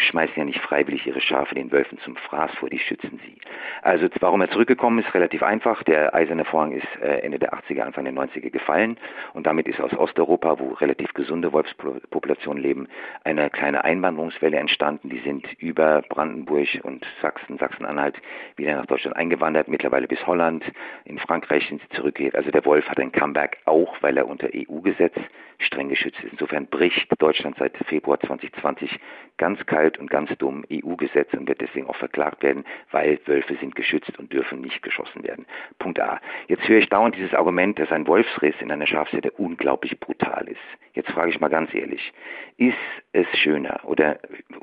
schmeißen 0.09 0.33
ja 0.35 0.43
nicht 0.43 0.59
freiwillig 0.59 1.07
ihre 1.07 1.21
Schafe 1.21 1.55
den 1.55 1.71
Wölfen 1.71 1.97
zum 2.03 2.17
Fraß 2.17 2.51
vor, 2.59 2.69
die 2.69 2.79
schützen 2.79 3.21
sie. 3.25 3.37
Also 3.83 4.09
warum 4.19 4.41
er 4.41 4.51
zurückgekommen 4.51 4.99
ist, 4.99 5.13
relativ 5.13 5.43
einfach. 5.43 5.83
Der 5.83 6.13
eiserne 6.13 6.43
Vorhang 6.43 6.73
ist 6.73 6.87
äh, 7.01 7.19
Ende 7.19 7.39
der 7.39 7.53
80er, 7.53 7.83
Anfang 7.83 8.03
der 8.03 8.13
90er 8.13 8.49
gefallen 8.49 8.97
und 9.33 9.47
damit 9.47 9.69
ist 9.69 9.79
aus 9.79 9.93
Osteuropa, 9.93 10.59
wo 10.59 10.73
relativ 10.73 11.13
gesunde 11.13 11.53
Wolfspopulationen 11.53 12.61
leben, 12.61 12.89
eine 13.23 13.49
kleine 13.49 13.85
Einwanderungswelle 13.85 14.57
entstanden. 14.57 15.07
Die 15.09 15.19
sind 15.19 15.45
über 15.59 16.01
Brandenburg 16.09 16.67
und 16.83 17.05
Sachsen, 17.21 17.57
Sachsen-Anhalt 17.57 18.15
wieder 18.57 18.75
nach 18.75 18.85
Deutschland 18.85 19.15
eingewandert, 19.15 19.67
mittlerweile 19.67 20.07
bis 20.07 20.25
Holland. 20.25 20.63
In 21.05 21.19
Frankreich 21.19 21.67
sind 21.67 21.81
sie 21.81 21.89
zurückgekehrt. 21.95 22.35
Also 22.35 22.51
der 22.51 22.65
Wolf 22.65 22.87
hat 22.89 22.99
ein 22.99 23.11
Comeback 23.11 23.57
auch, 23.65 23.95
weil 24.01 24.17
er 24.17 24.27
unter 24.27 24.49
EU-Gesetz 24.53 25.15
streng 25.59 25.89
geschützt 25.89 26.19
ist. 26.23 26.33
Insofern 26.33 26.67
bricht 26.67 27.09
Deutschland 27.19 27.57
seit 27.57 27.75
Februar 27.87 28.19
2020 28.19 28.99
ganz 29.37 29.65
kalt 29.65 29.97
und 29.97 30.09
ganz 30.09 30.29
dumm 30.37 30.63
EU-Gesetz 30.71 31.33
und 31.33 31.47
wird 31.47 31.61
deswegen 31.61 31.87
auch 31.87 31.95
verklagt 31.95 32.43
werden, 32.43 32.63
weil 32.91 33.19
Wölfe 33.25 33.55
sind 33.55 33.75
geschützt 33.75 34.17
und 34.19 34.31
dürfen 34.31 34.61
nicht 34.61 34.81
geschossen 34.83 35.23
werden. 35.23 35.45
Punkt 35.79 35.99
A. 35.99 36.19
Jetzt 36.47 36.67
höre 36.67 36.79
ich 36.79 36.89
dauernd 36.89 37.15
dieses 37.15 37.33
Argument, 37.33 37.79
dass 37.79 37.91
ein 37.91 38.07
Wolfsriss 38.07 38.55
in 38.59 38.71
einer 38.71 38.87
Schafsherde 38.87 39.31
unglaublich 39.31 39.99
brutal 39.99 40.47
ist. 40.47 40.57
Jetzt 40.93 41.11
frage 41.11 41.29
ich 41.29 41.39
mal 41.39 41.49
ganz 41.49 41.73
ehrlich, 41.73 42.13
ist 42.57 42.75
es 43.13 43.27
schöner 43.37 43.81
oder 43.83 44.19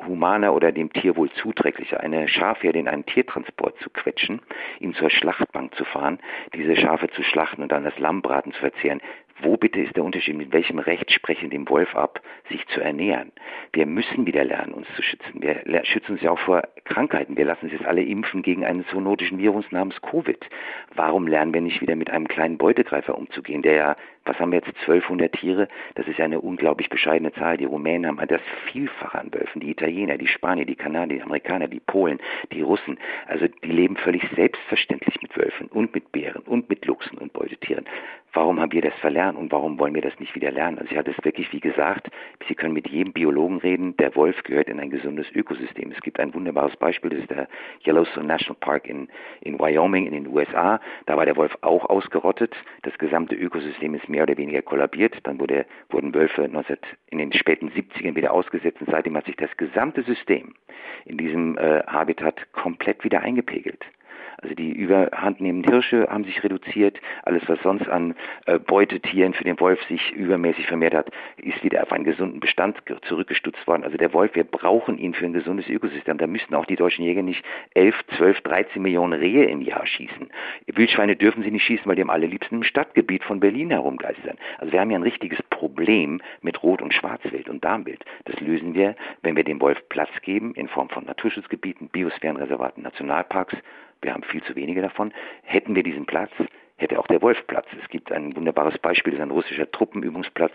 humaner 0.07 0.55
oder 0.55 0.73
dem 0.73 0.93
Tier 0.93 1.17
wohl 1.17 1.31
zuträglicher, 1.33 2.01
eine 2.01 2.29
Schafherde 2.29 2.79
in 2.79 2.89
einen 2.89 3.07
Tiertransport 3.07 3.79
zu 3.85 3.91
quetschen, 3.91 4.41
ihn 4.81 4.95
zur 4.95 5.11
Schlachtbank 5.11 5.75
zu 5.77 5.85
fahren, 5.85 6.19
diese 6.55 6.75
Schafe 6.75 7.09
zu 7.11 7.23
schlachten 7.23 7.63
und 7.63 7.71
dann 7.71 7.85
das 7.85 7.99
Lammbraten 7.99 8.53
zu 8.53 8.61
verzehren, 8.61 9.01
wo 9.43 9.57
bitte 9.57 9.81
ist 9.81 9.97
der 9.97 10.05
Unterschied? 10.05 10.37
Mit 10.37 10.53
welchem 10.53 10.79
Recht 10.79 11.11
sprechen 11.11 11.51
dem 11.51 11.69
Wolf 11.69 11.95
ab, 11.97 12.21
sich 12.49 12.65
zu 12.69 12.81
ernähren? 12.81 13.33
Wir 13.73 13.87
müssen 13.87 14.27
wieder 14.27 14.45
lernen, 14.45 14.73
uns 14.73 14.87
zu 14.95 15.03
schützen. 15.03 15.43
Wir 15.43 15.85
schützen 15.85 16.13
uns 16.13 16.23
ja 16.23 16.31
auch 16.31 16.39
vor 16.39 16.63
Krankheiten. 16.85 17.37
Wir 17.37 17.45
lassen 17.45 17.67
uns 17.67 17.73
jetzt 17.73 17.85
alle 17.85 18.03
impfen 18.03 18.43
gegen 18.43 18.65
einen 18.65 18.87
zoonotischen 18.87 19.39
Virus 19.39 19.71
namens 19.73 20.01
Covid. 20.03 20.39
Warum 20.95 21.27
lernen 21.27 21.53
wir 21.53 21.61
nicht 21.61 21.81
wieder 21.81 21.97
mit 21.97 22.11
einem 22.11 22.29
kleinen 22.29 22.59
Beutegreifer 22.59 23.17
umzugehen, 23.19 23.63
der 23.63 23.75
ja, 23.75 23.97
was 24.25 24.39
haben 24.39 24.53
wir 24.53 24.61
jetzt, 24.61 24.69
1200 24.69 25.33
Tiere? 25.33 25.69
Das 25.97 26.07
ist 26.07 26.19
ja 26.19 26.25
eine 26.25 26.41
unglaublich 26.41 26.89
bescheidene 26.89 27.33
Zahl. 27.33 27.57
Die 27.57 27.65
Rumänen 27.65 28.07
haben 28.07 28.29
das 28.29 28.41
Vielfache 28.71 29.19
an 29.19 29.35
Wölfen, 29.35 29.61
die 29.61 29.71
Italiener, 29.71 30.17
die 30.17 30.29
Spanier, 30.29 30.65
die 30.65 30.77
Kanadier, 30.77 31.19
die 31.19 31.23
Amerikaner, 31.23 31.69
die 31.69 31.81
Polen, 31.81 32.21
die 32.53 32.63
Russen. 32.63 32.99
Also 33.27 33.49
die 33.49 33.71
leben 33.71 33.97
völlig 33.97 34.23
selbstverständlich 34.35 35.21
mit 35.21 35.37
Wölfen 35.37 35.67
und 35.69 35.95
mit 35.95 36.13
Bären 36.13 36.43
und 36.43 36.69
mit 36.69 36.87
Luchsen 36.87 37.19
und 37.19 37.33
Beutetieren. 37.33 37.85
Warum 38.33 38.61
haben 38.61 38.73
wir 38.73 38.83
das 38.83 38.95
verlernt 38.95 39.24
und 39.31 39.53
warum 39.53 39.79
wollen 39.79 39.95
wir 39.95 40.03
das 40.03 40.19
nicht 40.21 40.35
wieder 40.35 40.51
lernen? 40.51 40.79
Also 40.79 40.93
ich 40.93 40.99
hatte 40.99 41.11
es 41.11 41.25
wirklich, 41.25 41.53
wie 41.53 41.61
gesagt, 41.61 42.09
Sie 42.49 42.55
können 42.55 42.75
mit 42.75 42.89
jedem 42.89 43.13
Biologen 43.13 43.59
reden, 43.59 43.97
der 43.97 44.15
Wolf 44.17 44.43
gehört 44.43 44.69
in 44.69 44.81
ein 44.81 44.91
gesundes 44.91 45.27
Ökosystem. 45.35 45.93
Es 45.93 46.01
gibt 46.03 46.21
ein 46.21 46.35
wunderbares 46.35 46.77
Beispiel, 46.77 47.11
das 47.11 47.21
ist 47.21 47.31
der 47.31 47.49
Yellowstone 47.87 48.27
National 48.27 48.59
Park 48.61 48.87
in, 48.87 49.09
in 49.41 49.59
Wyoming 49.59 50.07
in 50.07 50.13
den 50.13 50.27
USA. 50.29 50.81
Da 51.07 51.17
war 51.17 51.25
der 51.25 51.37
Wolf 51.37 51.57
auch 51.63 51.89
ausgerottet. 51.89 52.55
Das 52.83 52.97
gesamte 52.99 53.35
Ökosystem 53.35 53.95
ist 53.95 54.09
mehr 54.09 54.25
oder 54.25 54.37
weniger 54.37 54.63
kollabiert. 54.63 55.17
Dann 55.25 55.39
wurde, 55.41 55.67
wurden 55.91 56.15
Wölfe 56.15 56.49
19, 56.49 56.77
in 57.11 57.19
den 57.19 57.33
späten 57.33 57.71
70ern 57.71 58.15
wieder 58.15 58.33
ausgesetzt 58.33 58.81
und 58.81 58.91
seitdem 58.91 59.17
hat 59.17 59.27
sich 59.27 59.37
das 59.37 59.55
gesamte 59.57 60.03
System 60.03 60.55
in 61.05 61.19
diesem 61.19 61.57
äh, 61.59 61.83
Habitat 61.87 62.53
komplett 62.53 63.05
wieder 63.05 63.21
eingepegelt. 63.21 63.85
Also 64.45 64.55
die 64.55 64.73
überhandnehmenden 64.73 65.73
Hirsche 65.73 66.07
haben 66.11 66.25
sich 66.25 66.45
reduziert. 66.45 67.01
Alles, 67.23 67.43
was 67.47 67.59
sonst 67.63 67.89
an 67.89 68.15
äh, 68.45 68.59
Beutetieren 68.59 69.33
für 69.33 69.45
den 69.45 69.59
Wolf 69.59 69.83
sich 69.85 70.13
übermäßig 70.13 70.67
vermehrt 70.67 70.93
hat, 70.93 71.11
ist 71.39 71.65
wieder 71.65 71.83
auf 71.83 71.91
einen 71.93 72.05
gesunden 72.05 72.41
Bestand 72.41 72.77
zurückgestutzt 73.09 73.67
worden. 73.67 73.85
Also 73.85 73.97
der 73.97 74.13
Wolf, 74.13 74.35
wir 74.35 74.45
brauchen 74.45 74.99
ihn 74.99 75.15
für 75.15 75.25
ein 75.25 75.33
gesundes 75.33 75.67
Ökosystem. 75.71 76.19
Da 76.19 76.27
müssten 76.27 76.55
auch 76.55 76.67
die 76.67 76.77
deutschen 76.77 77.07
Jäger 77.07 77.23
nicht 77.23 77.43
11, 77.73 77.95
12, 78.19 78.43
13 78.43 78.83
Millionen 78.83 79.15
Rehe 79.19 79.47
im 79.47 79.63
Jahr 79.63 79.87
schießen. 79.87 80.29
Wildschweine 80.67 81.17
dürfen 81.17 81.43
sie 81.43 81.51
nicht 81.51 81.65
schießen, 81.65 81.87
weil 81.87 81.97
die 81.97 82.03
am 82.03 82.11
allerliebsten 82.11 82.59
im 82.59 82.65
Stadtgebiet 82.65 83.25
von 83.25 83.41
Berlin 83.41 83.71
herumgeistern. 83.71 84.37
Also 84.59 84.75
wir 84.75 84.81
haben 84.81 84.91
ja 84.91 84.99
ein 84.99 85.03
richtiges 85.03 85.43
Problem 85.45 86.21
mit 86.43 86.63
Rot- 86.63 86.83
und 86.83 86.93
Schwarzwild 86.93 87.49
und 87.49 87.65
Darmwild. 87.65 88.05
Das 88.27 88.39
lösen 88.41 88.75
wir, 88.75 88.95
wenn 89.23 89.37
wir 89.37 89.45
dem 89.45 89.63
Wolf 89.63 89.79
Platz 89.89 90.11
geben 90.21 90.55
in 90.55 90.69
Form 90.69 90.91
von 90.91 91.07
Naturschutzgebieten, 91.07 91.89
Biosphärenreservaten, 91.89 92.83
Nationalparks 92.83 93.57
wir 94.03 94.13
haben 94.13 94.23
viel 94.23 94.43
zu 94.43 94.55
wenige 94.57 94.83
davon. 94.83 95.13
Hätten 95.43 95.75
wir 95.75 95.83
diesen 95.83 96.07
Platz, 96.07 96.31
hätte 96.77 96.99
auch 96.99 97.07
der 97.07 97.23
Wolf 97.23 97.39
Platz. 97.47 97.67
Es 97.83 97.89
gibt 97.89 98.11
ein 98.11 98.35
wunderbares 98.35 98.79
Beispiel, 98.79 99.13
das 99.13 99.21
ist 99.21 99.23
ein 99.23 99.31
russischer 99.31 99.71
Truppenübungsplatz 99.71 100.53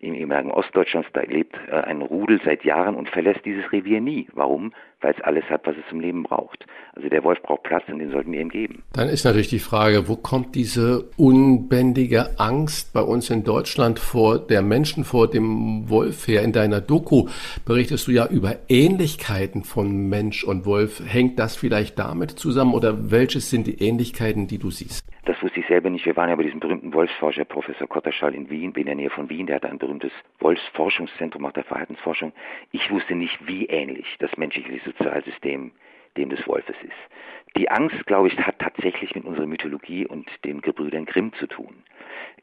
im 0.00 0.14
ehemaligen 0.14 0.50
Ostdeutschlands. 0.50 1.08
Da 1.12 1.22
lebt 1.22 1.56
äh, 1.68 1.74
ein 1.74 2.02
Rudel 2.02 2.40
seit 2.44 2.64
Jahren 2.64 2.94
und 2.94 3.08
verlässt 3.08 3.44
dieses 3.44 3.70
Revier 3.72 4.00
nie. 4.00 4.28
Warum? 4.34 4.72
Weil 5.00 5.14
es 5.16 5.24
alles 5.24 5.44
hat, 5.48 5.66
was 5.66 5.74
es 5.76 5.88
zum 5.88 6.00
Leben 6.00 6.22
braucht. 6.22 6.66
Also 6.94 7.08
der 7.08 7.24
Wolf 7.24 7.40
braucht 7.42 7.62
Platz 7.62 7.84
und 7.88 7.98
den 7.98 8.10
sollten 8.10 8.32
wir 8.32 8.40
ihm 8.40 8.50
geben. 8.50 8.82
Dann 8.92 9.08
ist 9.08 9.24
natürlich 9.24 9.48
die 9.48 9.58
Frage, 9.58 10.08
wo 10.08 10.16
kommt 10.16 10.54
diese 10.54 11.10
unbändige 11.16 12.38
Angst 12.38 12.92
bei 12.92 13.00
uns 13.00 13.30
in 13.30 13.42
Deutschland 13.42 13.98
vor 13.98 14.38
der 14.38 14.62
Menschen, 14.62 15.04
vor 15.04 15.28
dem 15.28 15.88
Wolf 15.88 16.28
her? 16.28 16.42
In 16.42 16.52
deiner 16.52 16.82
Doku 16.82 17.28
berichtest 17.64 18.06
du 18.06 18.12
ja 18.12 18.26
über 18.26 18.56
Ähnlichkeiten 18.68 19.64
von 19.64 20.08
Mensch 20.08 20.44
und 20.44 20.66
Wolf. 20.66 21.02
Hängt 21.04 21.38
das 21.38 21.56
vielleicht 21.56 21.98
damit 21.98 22.32
zusammen 22.32 22.74
oder 22.74 23.10
welches 23.10 23.48
sind 23.48 23.66
die 23.66 23.82
Ähnlichkeiten, 23.82 24.46
die 24.46 24.58
du 24.58 24.70
siehst? 24.70 25.11
Das 25.24 25.40
wusste 25.40 25.60
ich 25.60 25.66
selber 25.66 25.88
nicht. 25.88 26.04
Wir 26.04 26.16
waren 26.16 26.30
ja 26.30 26.34
bei 26.34 26.42
diesem 26.42 26.58
berühmten 26.58 26.92
Wolfsforscher, 26.92 27.44
Professor 27.44 27.86
Kotterschall 27.86 28.34
in 28.34 28.50
Wien, 28.50 28.72
in 28.72 28.86
der 28.86 28.96
Nähe 28.96 29.10
von 29.10 29.30
Wien. 29.30 29.46
Der 29.46 29.56
hat 29.56 29.64
ein 29.64 29.78
berühmtes 29.78 30.10
Wolfsforschungszentrum 30.40 31.46
auch 31.46 31.52
der 31.52 31.62
Verhaltensforschung. 31.62 32.32
Ich 32.72 32.90
wusste 32.90 33.14
nicht, 33.14 33.38
wie 33.46 33.66
ähnlich 33.66 34.16
das 34.18 34.36
menschliche 34.36 34.80
Sozialsystem 34.84 35.70
dem 36.16 36.30
des 36.30 36.46
Wolfes 36.46 36.76
ist. 36.82 37.56
Die 37.56 37.70
Angst, 37.70 38.06
glaube 38.06 38.28
ich, 38.28 38.38
hat 38.38 38.58
tatsächlich 38.58 39.14
mit 39.14 39.24
unserer 39.24 39.46
Mythologie 39.46 40.06
und 40.06 40.26
den 40.44 40.62
Gebrüdern 40.62 41.04
Grimm 41.04 41.32
zu 41.34 41.46
tun. 41.46 41.82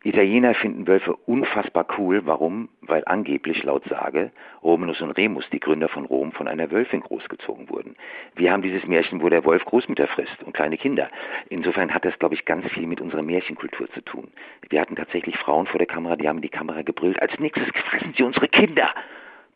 Italiener 0.03 0.53
finden 0.53 0.87
Wölfe 0.87 1.15
unfassbar 1.25 1.85
cool. 1.97 2.21
Warum? 2.25 2.69
Weil 2.81 3.03
angeblich 3.05 3.63
laut 3.63 3.83
Sage 3.85 4.31
Romulus 4.63 5.01
und 5.01 5.11
Remus, 5.11 5.49
die 5.49 5.59
Gründer 5.59 5.89
von 5.89 6.05
Rom, 6.05 6.31
von 6.31 6.47
einer 6.47 6.71
Wölfin 6.71 7.01
großgezogen 7.01 7.69
wurden. 7.69 7.95
Wir 8.35 8.51
haben 8.51 8.61
dieses 8.61 8.85
Märchen, 8.85 9.21
wo 9.21 9.29
der 9.29 9.43
Wolf 9.45 9.65
Großmütter 9.65 10.07
frisst 10.07 10.41
und 10.43 10.53
kleine 10.53 10.77
Kinder. 10.77 11.09
Insofern 11.49 11.93
hat 11.93 12.05
das, 12.05 12.17
glaube 12.19 12.35
ich, 12.35 12.45
ganz 12.45 12.65
viel 12.71 12.87
mit 12.87 13.01
unserer 13.01 13.23
Märchenkultur 13.23 13.89
zu 13.91 14.01
tun. 14.01 14.31
Wir 14.69 14.79
hatten 14.79 14.95
tatsächlich 14.95 15.37
Frauen 15.37 15.65
vor 15.65 15.79
der 15.79 15.87
Kamera, 15.87 16.15
die 16.15 16.29
haben 16.29 16.37
in 16.37 16.43
die 16.43 16.49
Kamera 16.49 16.83
gebrüllt, 16.83 17.21
als 17.21 17.37
nächstes 17.39 17.67
fressen 17.89 18.13
sie 18.15 18.23
unsere 18.23 18.47
Kinder. 18.47 18.93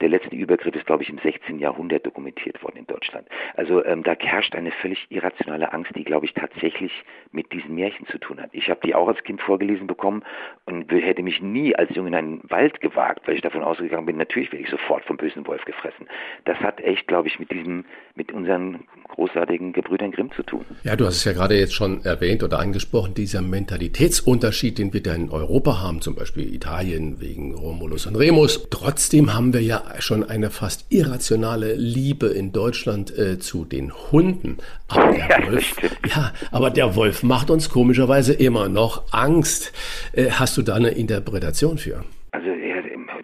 Der 0.03 0.09
letzte 0.09 0.35
Übergriff 0.35 0.75
ist, 0.75 0.85
glaube 0.85 1.03
ich, 1.03 1.09
im 1.09 1.17
16. 1.19 1.59
Jahrhundert 1.59 2.05
dokumentiert 2.05 2.61
worden 2.61 2.75
in 2.75 2.87
Deutschland. 2.87 3.25
Also 3.55 3.85
ähm, 3.85 4.03
da 4.03 4.15
herrscht 4.19 4.53
eine 4.53 4.71
völlig 4.71 5.05
irrationale 5.07 5.71
Angst, 5.71 5.91
die, 5.95 6.03
glaube 6.03 6.25
ich, 6.25 6.33
tatsächlich 6.33 6.91
mit 7.31 7.53
diesen 7.53 7.75
Märchen 7.75 8.05
zu 8.07 8.17
tun 8.17 8.41
hat. 8.41 8.49
Ich 8.51 8.69
habe 8.69 8.81
die 8.83 8.95
auch 8.95 9.07
als 9.07 9.23
Kind 9.23 9.39
vorgelesen 9.39 9.87
bekommen 9.87 10.23
und 10.65 10.91
hätte 10.91 11.23
mich 11.23 11.41
nie 11.41 11.73
als 11.73 11.95
Junge 11.95 12.09
in 12.09 12.15
einen 12.15 12.41
Wald 12.49 12.81
gewagt, 12.81 13.25
weil 13.29 13.35
ich 13.35 13.41
davon 13.41 13.63
ausgegangen 13.63 14.05
bin, 14.05 14.17
natürlich 14.17 14.51
werde 14.51 14.65
ich 14.65 14.69
sofort 14.69 15.05
vom 15.05 15.15
bösen 15.15 15.47
Wolf 15.47 15.63
gefressen. 15.63 16.05
Das 16.43 16.57
hat 16.57 16.81
echt, 16.81 17.07
glaube 17.07 17.29
ich, 17.29 17.39
mit 17.39 17.49
diesem, 17.49 17.85
mit 18.15 18.33
unseren 18.33 18.83
großartigen 19.07 19.71
Gebrüdern 19.71 20.11
Grimm 20.11 20.33
zu 20.33 20.43
tun. 20.43 20.65
Ja, 20.83 20.97
du 20.97 21.05
hast 21.05 21.15
es 21.15 21.23
ja 21.23 21.31
gerade 21.31 21.55
jetzt 21.55 21.75
schon 21.75 22.03
erwähnt 22.03 22.43
oder 22.43 22.59
angesprochen, 22.59 23.13
dieser 23.13 23.41
Mentalitätsunterschied, 23.41 24.79
den 24.79 24.91
wir 24.91 25.01
da 25.01 25.15
in 25.15 25.29
Europa 25.29 25.81
haben, 25.81 26.01
zum 26.01 26.15
Beispiel 26.15 26.53
Italien 26.53 27.21
wegen 27.21 27.55
Romulus 27.55 28.05
und 28.05 28.17
Remus. 28.17 28.67
Trotzdem 28.69 29.33
haben 29.33 29.53
wir 29.53 29.61
ja 29.61 29.92
schon 29.99 30.23
eine 30.23 30.49
fast 30.49 30.91
irrationale 30.91 31.73
Liebe 31.75 32.27
in 32.27 32.51
Deutschland 32.51 33.17
äh, 33.17 33.39
zu 33.39 33.65
den 33.65 33.93
Hunden. 34.11 34.57
Aber 34.87 35.11
der 35.11 35.27
ja, 35.27 35.47
Wolf, 35.51 35.75
ja, 36.07 36.31
aber 36.51 36.69
der 36.69 36.95
Wolf 36.95 37.23
macht 37.23 37.49
uns 37.49 37.69
komischerweise 37.69 38.33
immer 38.33 38.69
noch 38.69 39.13
Angst. 39.13 39.73
Äh, 40.13 40.29
hast 40.31 40.57
du 40.57 40.61
da 40.61 40.75
eine 40.75 40.89
Interpretation 40.89 41.77
für? 41.77 42.03
Also 42.31 42.47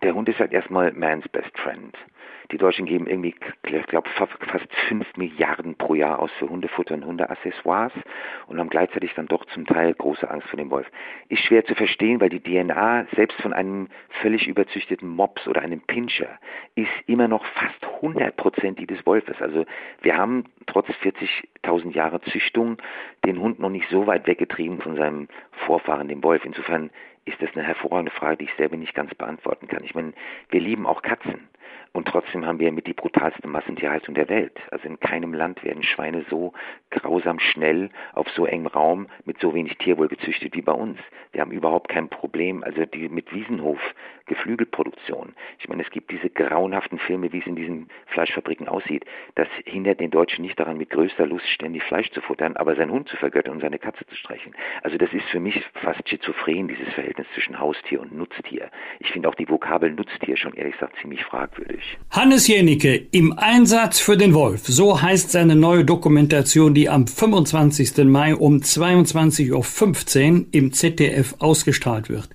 der 0.01 0.13
Hund 0.13 0.29
ist 0.29 0.39
halt 0.39 0.53
erstmal 0.53 0.91
man's 0.93 1.27
best 1.29 1.51
friend. 1.57 1.95
Die 2.51 2.57
Deutschen 2.57 2.87
geben 2.87 3.05
irgendwie, 3.05 3.35
ich 3.63 3.87
glaube, 3.87 4.09
fast 4.09 4.73
5 4.87 5.17
Milliarden 5.17 5.75
pro 5.75 5.93
Jahr 5.93 6.19
aus 6.19 6.31
für 6.39 6.49
Hundefutter 6.49 6.95
und 6.95 7.05
Hundeaccessoires 7.05 7.93
und 8.47 8.59
haben 8.59 8.69
gleichzeitig 8.69 9.13
dann 9.13 9.27
doch 9.27 9.45
zum 9.45 9.67
Teil 9.67 9.93
große 9.93 10.29
Angst 10.29 10.47
vor 10.47 10.57
dem 10.57 10.71
Wolf. 10.71 10.87
Ist 11.27 11.43
schwer 11.43 11.63
zu 11.65 11.75
verstehen, 11.75 12.19
weil 12.19 12.29
die 12.29 12.41
DNA 12.41 13.05
selbst 13.15 13.39
von 13.41 13.53
einem 13.53 13.87
völlig 14.21 14.47
überzüchteten 14.47 15.07
Mops 15.07 15.47
oder 15.47 15.61
einem 15.61 15.81
Pinscher 15.81 16.39
ist 16.73 16.89
immer 17.05 17.27
noch 17.27 17.45
fast 17.45 17.85
100 17.97 18.35
Prozent 18.35 18.79
die 18.79 18.87
des 18.87 19.05
Wolfes. 19.05 19.39
Also 19.41 19.65
wir 20.01 20.17
haben 20.17 20.45
trotz 20.65 20.87
40.000 20.87 21.91
Jahre 21.91 22.19
Züchtung 22.21 22.77
den 23.25 23.39
Hund 23.39 23.59
noch 23.59 23.69
nicht 23.69 23.87
so 23.89 24.07
weit 24.07 24.25
weggetrieben 24.25 24.81
von 24.81 24.95
seinem 24.95 25.27
Vorfahren, 25.65 26.07
dem 26.07 26.23
Wolf. 26.23 26.43
Insofern 26.45 26.89
ist 27.29 27.41
das 27.41 27.55
eine 27.55 27.65
hervorragende 27.65 28.11
Frage, 28.11 28.37
die 28.37 28.45
ich 28.45 28.53
selber 28.55 28.77
nicht 28.77 28.93
ganz 28.93 29.13
beantworten 29.15 29.67
kann. 29.67 29.83
Ich 29.83 29.95
meine, 29.95 30.13
wir 30.49 30.59
lieben 30.59 30.85
auch 30.85 31.01
Katzen. 31.01 31.47
Und 31.91 32.07
trotzdem 32.07 32.45
haben 32.45 32.59
wir 32.59 32.71
mit 32.71 32.85
die 32.85 32.93
brutalste 32.93 33.47
Massentierhaltung 33.47 34.13
der 34.13 34.29
Welt. 34.29 34.59
Also 34.71 34.87
in 34.87 34.99
keinem 34.99 35.33
Land 35.33 35.63
werden 35.63 35.83
Schweine 35.83 36.23
so 36.29 36.53
grausam 36.91 37.39
schnell 37.39 37.89
auf 38.13 38.29
so 38.29 38.45
engem 38.45 38.67
Raum 38.67 39.07
mit 39.25 39.39
so 39.39 39.53
wenig 39.55 39.77
Tierwohl 39.77 40.07
gezüchtet 40.07 40.55
wie 40.55 40.61
bei 40.61 40.71
uns. 40.71 40.99
Wir 41.31 41.41
haben 41.41 41.51
überhaupt 41.51 41.89
kein 41.89 42.09
Problem. 42.09 42.63
Also 42.63 42.85
die 42.85 43.09
mit 43.09 43.33
Wiesenhof 43.33 43.79
Geflügelproduktion. 44.29 45.33
Ich 45.57 45.67
meine, 45.67 45.83
es 45.83 45.89
gibt 45.89 46.11
diese 46.11 46.29
grauenhaften 46.29 46.99
Filme, 46.99 47.33
wie 47.33 47.39
es 47.39 47.47
in 47.47 47.55
diesen 47.55 47.89
Fleischfabriken 48.07 48.67
aussieht. 48.67 49.03
Das 49.35 49.47
hindert 49.65 49.99
den 49.99 50.11
Deutschen 50.11 50.43
nicht 50.43 50.59
daran, 50.59 50.77
mit 50.77 50.91
größter 50.91 51.25
Lust 51.25 51.47
ständig 51.49 51.83
Fleisch 51.83 52.11
zu 52.11 52.21
futtern, 52.21 52.55
aber 52.55 52.75
seinen 52.75 52.91
Hund 52.91 53.09
zu 53.09 53.17
vergöttern 53.17 53.55
und 53.55 53.61
seine 53.61 53.79
Katze 53.79 54.05
zu 54.05 54.15
streichen. 54.15 54.55
Also 54.83 54.97
das 54.97 55.11
ist 55.13 55.25
für 55.29 55.39
mich 55.39 55.59
fast 55.73 56.07
schizophren, 56.07 56.67
dieses 56.67 56.93
Verhältnis 56.93 57.18
zwischen 57.33 57.59
Haustier 57.59 58.01
und 58.01 58.15
Nutztier. 58.15 58.69
Ich 58.99 59.11
finde 59.11 59.29
auch 59.29 59.35
die 59.35 59.47
Vokabel 59.47 59.91
Nutztier 59.91 60.37
schon 60.37 60.53
ehrlich 60.53 60.73
gesagt 60.73 60.95
ziemlich 61.01 61.23
fragwürdig. 61.23 61.97
Hannes 62.11 62.47
Jenicke 62.47 62.95
im 63.11 63.37
Einsatz 63.37 63.99
für 63.99 64.17
den 64.17 64.33
Wolf. 64.33 64.67
So 64.67 65.01
heißt 65.01 65.31
seine 65.31 65.55
neue 65.55 65.85
Dokumentation, 65.85 66.73
die 66.73 66.89
am 66.89 67.07
25. 67.07 68.05
Mai 68.05 68.35
um 68.35 68.57
22.15 68.57 70.31
Uhr 70.39 70.45
im 70.51 70.73
ZDF 70.73 71.35
ausgestrahlt 71.39 72.09
wird. 72.09 72.29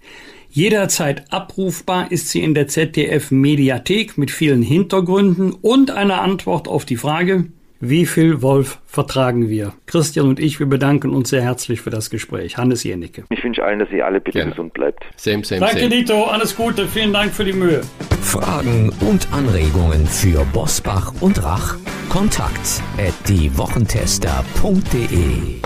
Jederzeit 0.50 1.32
abrufbar 1.32 2.12
ist 2.12 2.28
sie 2.28 2.40
in 2.40 2.54
der 2.54 2.68
ZDF 2.68 3.32
Mediathek 3.32 4.16
mit 4.16 4.30
vielen 4.30 4.62
Hintergründen 4.62 5.52
und 5.52 5.90
einer 5.90 6.20
Antwort 6.20 6.68
auf 6.68 6.84
die 6.84 6.96
Frage, 6.96 7.46
wie 7.88 8.06
viel 8.06 8.42
Wolf 8.42 8.78
vertragen 8.86 9.48
wir? 9.48 9.72
Christian 9.86 10.28
und 10.28 10.40
ich, 10.40 10.60
wir 10.60 10.66
bedanken 10.66 11.10
uns 11.10 11.30
sehr 11.30 11.42
herzlich 11.42 11.80
für 11.80 11.90
das 11.90 12.10
Gespräch. 12.10 12.56
Hannes 12.56 12.84
Jenicke. 12.84 13.24
Ich 13.30 13.42
wünsche 13.42 13.64
allen, 13.64 13.78
dass 13.78 13.90
ihr 13.90 14.06
alle 14.06 14.20
bitte 14.20 14.38
Gerne. 14.38 14.52
gesund 14.52 14.72
bleibt. 14.72 15.04
Same, 15.16 15.44
same, 15.44 15.60
Danke, 15.60 15.80
same. 15.80 15.90
Dito. 15.90 16.24
Alles 16.24 16.56
Gute. 16.56 16.86
Vielen 16.86 17.12
Dank 17.12 17.32
für 17.32 17.44
die 17.44 17.52
Mühe. 17.52 17.82
Fragen 18.22 18.92
und 19.00 19.28
Anregungen 19.32 20.06
für 20.06 20.44
Bosbach 20.52 21.12
und 21.20 21.42
Rach? 21.42 21.76
Kontakt 22.08 22.82
at 22.98 23.14
diewochentester.de 23.28 25.60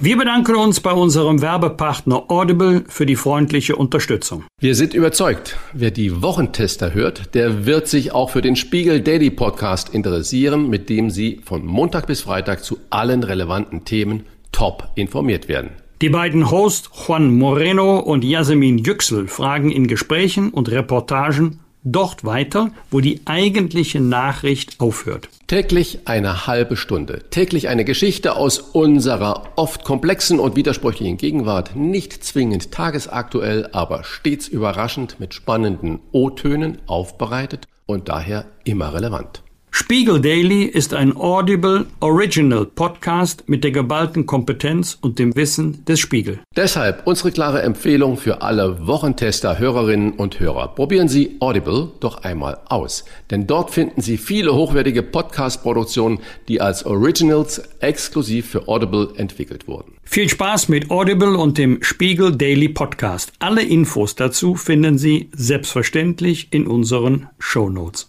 wir 0.00 0.16
bedanken 0.16 0.56
uns 0.56 0.80
bei 0.80 0.92
unserem 0.92 1.40
Werbepartner 1.40 2.30
Audible 2.30 2.84
für 2.88 3.06
die 3.06 3.16
freundliche 3.16 3.76
Unterstützung. 3.76 4.44
Wir 4.60 4.74
sind 4.74 4.94
überzeugt, 4.94 5.56
wer 5.72 5.90
die 5.90 6.22
Wochentester 6.22 6.94
hört, 6.94 7.34
der 7.34 7.66
wird 7.66 7.88
sich 7.88 8.12
auch 8.12 8.30
für 8.30 8.42
den 8.42 8.56
Spiegel 8.56 9.00
Daily 9.00 9.30
Podcast 9.30 9.88
interessieren, 9.94 10.68
mit 10.68 10.88
dem 10.90 11.10
Sie 11.10 11.40
von 11.44 11.64
Montag 11.64 12.06
bis 12.06 12.22
Freitag 12.22 12.62
zu 12.62 12.78
allen 12.90 13.22
relevanten 13.22 13.84
Themen 13.84 14.24
top 14.52 14.88
informiert 14.94 15.48
werden. 15.48 15.70
Die 16.02 16.10
beiden 16.10 16.50
Hosts 16.50 16.90
Juan 17.06 17.34
Moreno 17.34 17.98
und 17.98 18.22
Yasemin 18.22 18.78
Yüksel 18.78 19.28
fragen 19.28 19.70
in 19.70 19.86
Gesprächen 19.86 20.50
und 20.50 20.70
Reportagen 20.70 21.60
dort 21.86 22.24
weiter, 22.24 22.70
wo 22.90 23.00
die 23.00 23.22
eigentliche 23.24 24.00
Nachricht 24.00 24.80
aufhört. 24.80 25.28
Täglich 25.46 26.00
eine 26.04 26.46
halbe 26.46 26.76
Stunde. 26.76 27.22
Täglich 27.30 27.68
eine 27.68 27.84
Geschichte 27.84 28.36
aus 28.36 28.58
unserer 28.58 29.44
oft 29.56 29.84
komplexen 29.84 30.40
und 30.40 30.56
widersprüchlichen 30.56 31.16
Gegenwart. 31.16 31.76
Nicht 31.76 32.24
zwingend 32.24 32.72
tagesaktuell, 32.72 33.68
aber 33.72 34.04
stets 34.04 34.48
überraschend 34.48 35.20
mit 35.20 35.32
spannenden 35.34 36.00
O-Tönen 36.12 36.78
aufbereitet 36.86 37.68
und 37.86 38.08
daher 38.08 38.46
immer 38.64 38.92
relevant. 38.92 39.42
Spiegel 39.78 40.22
Daily 40.22 40.62
ist 40.62 40.94
ein 40.94 41.14
Audible 41.14 41.84
Original 42.00 42.64
Podcast 42.64 43.46
mit 43.46 43.62
der 43.62 43.72
geballten 43.72 44.24
Kompetenz 44.24 44.96
und 45.02 45.18
dem 45.18 45.36
Wissen 45.36 45.84
des 45.84 46.00
Spiegel. 46.00 46.40
Deshalb 46.56 47.06
unsere 47.06 47.30
klare 47.30 47.60
Empfehlung 47.60 48.16
für 48.16 48.40
alle 48.40 48.86
Wochentester, 48.86 49.58
Hörerinnen 49.58 50.14
und 50.14 50.40
Hörer. 50.40 50.68
Probieren 50.68 51.08
Sie 51.08 51.36
Audible 51.40 51.92
doch 52.00 52.24
einmal 52.24 52.58
aus, 52.70 53.04
denn 53.30 53.46
dort 53.46 53.70
finden 53.70 54.00
Sie 54.00 54.16
viele 54.16 54.54
hochwertige 54.54 55.02
Podcast-Produktionen, 55.02 56.20
die 56.48 56.62
als 56.62 56.86
Originals 56.86 57.62
exklusiv 57.80 58.48
für 58.48 58.68
Audible 58.68 59.10
entwickelt 59.16 59.68
wurden. 59.68 59.98
Viel 60.04 60.30
Spaß 60.30 60.70
mit 60.70 60.90
Audible 60.90 61.36
und 61.36 61.58
dem 61.58 61.82
Spiegel 61.82 62.34
Daily 62.34 62.70
Podcast. 62.70 63.34
Alle 63.40 63.62
Infos 63.62 64.14
dazu 64.14 64.54
finden 64.54 64.96
Sie 64.96 65.28
selbstverständlich 65.34 66.48
in 66.50 66.66
unseren 66.66 67.28
Show 67.38 67.68
Notes. 67.68 68.08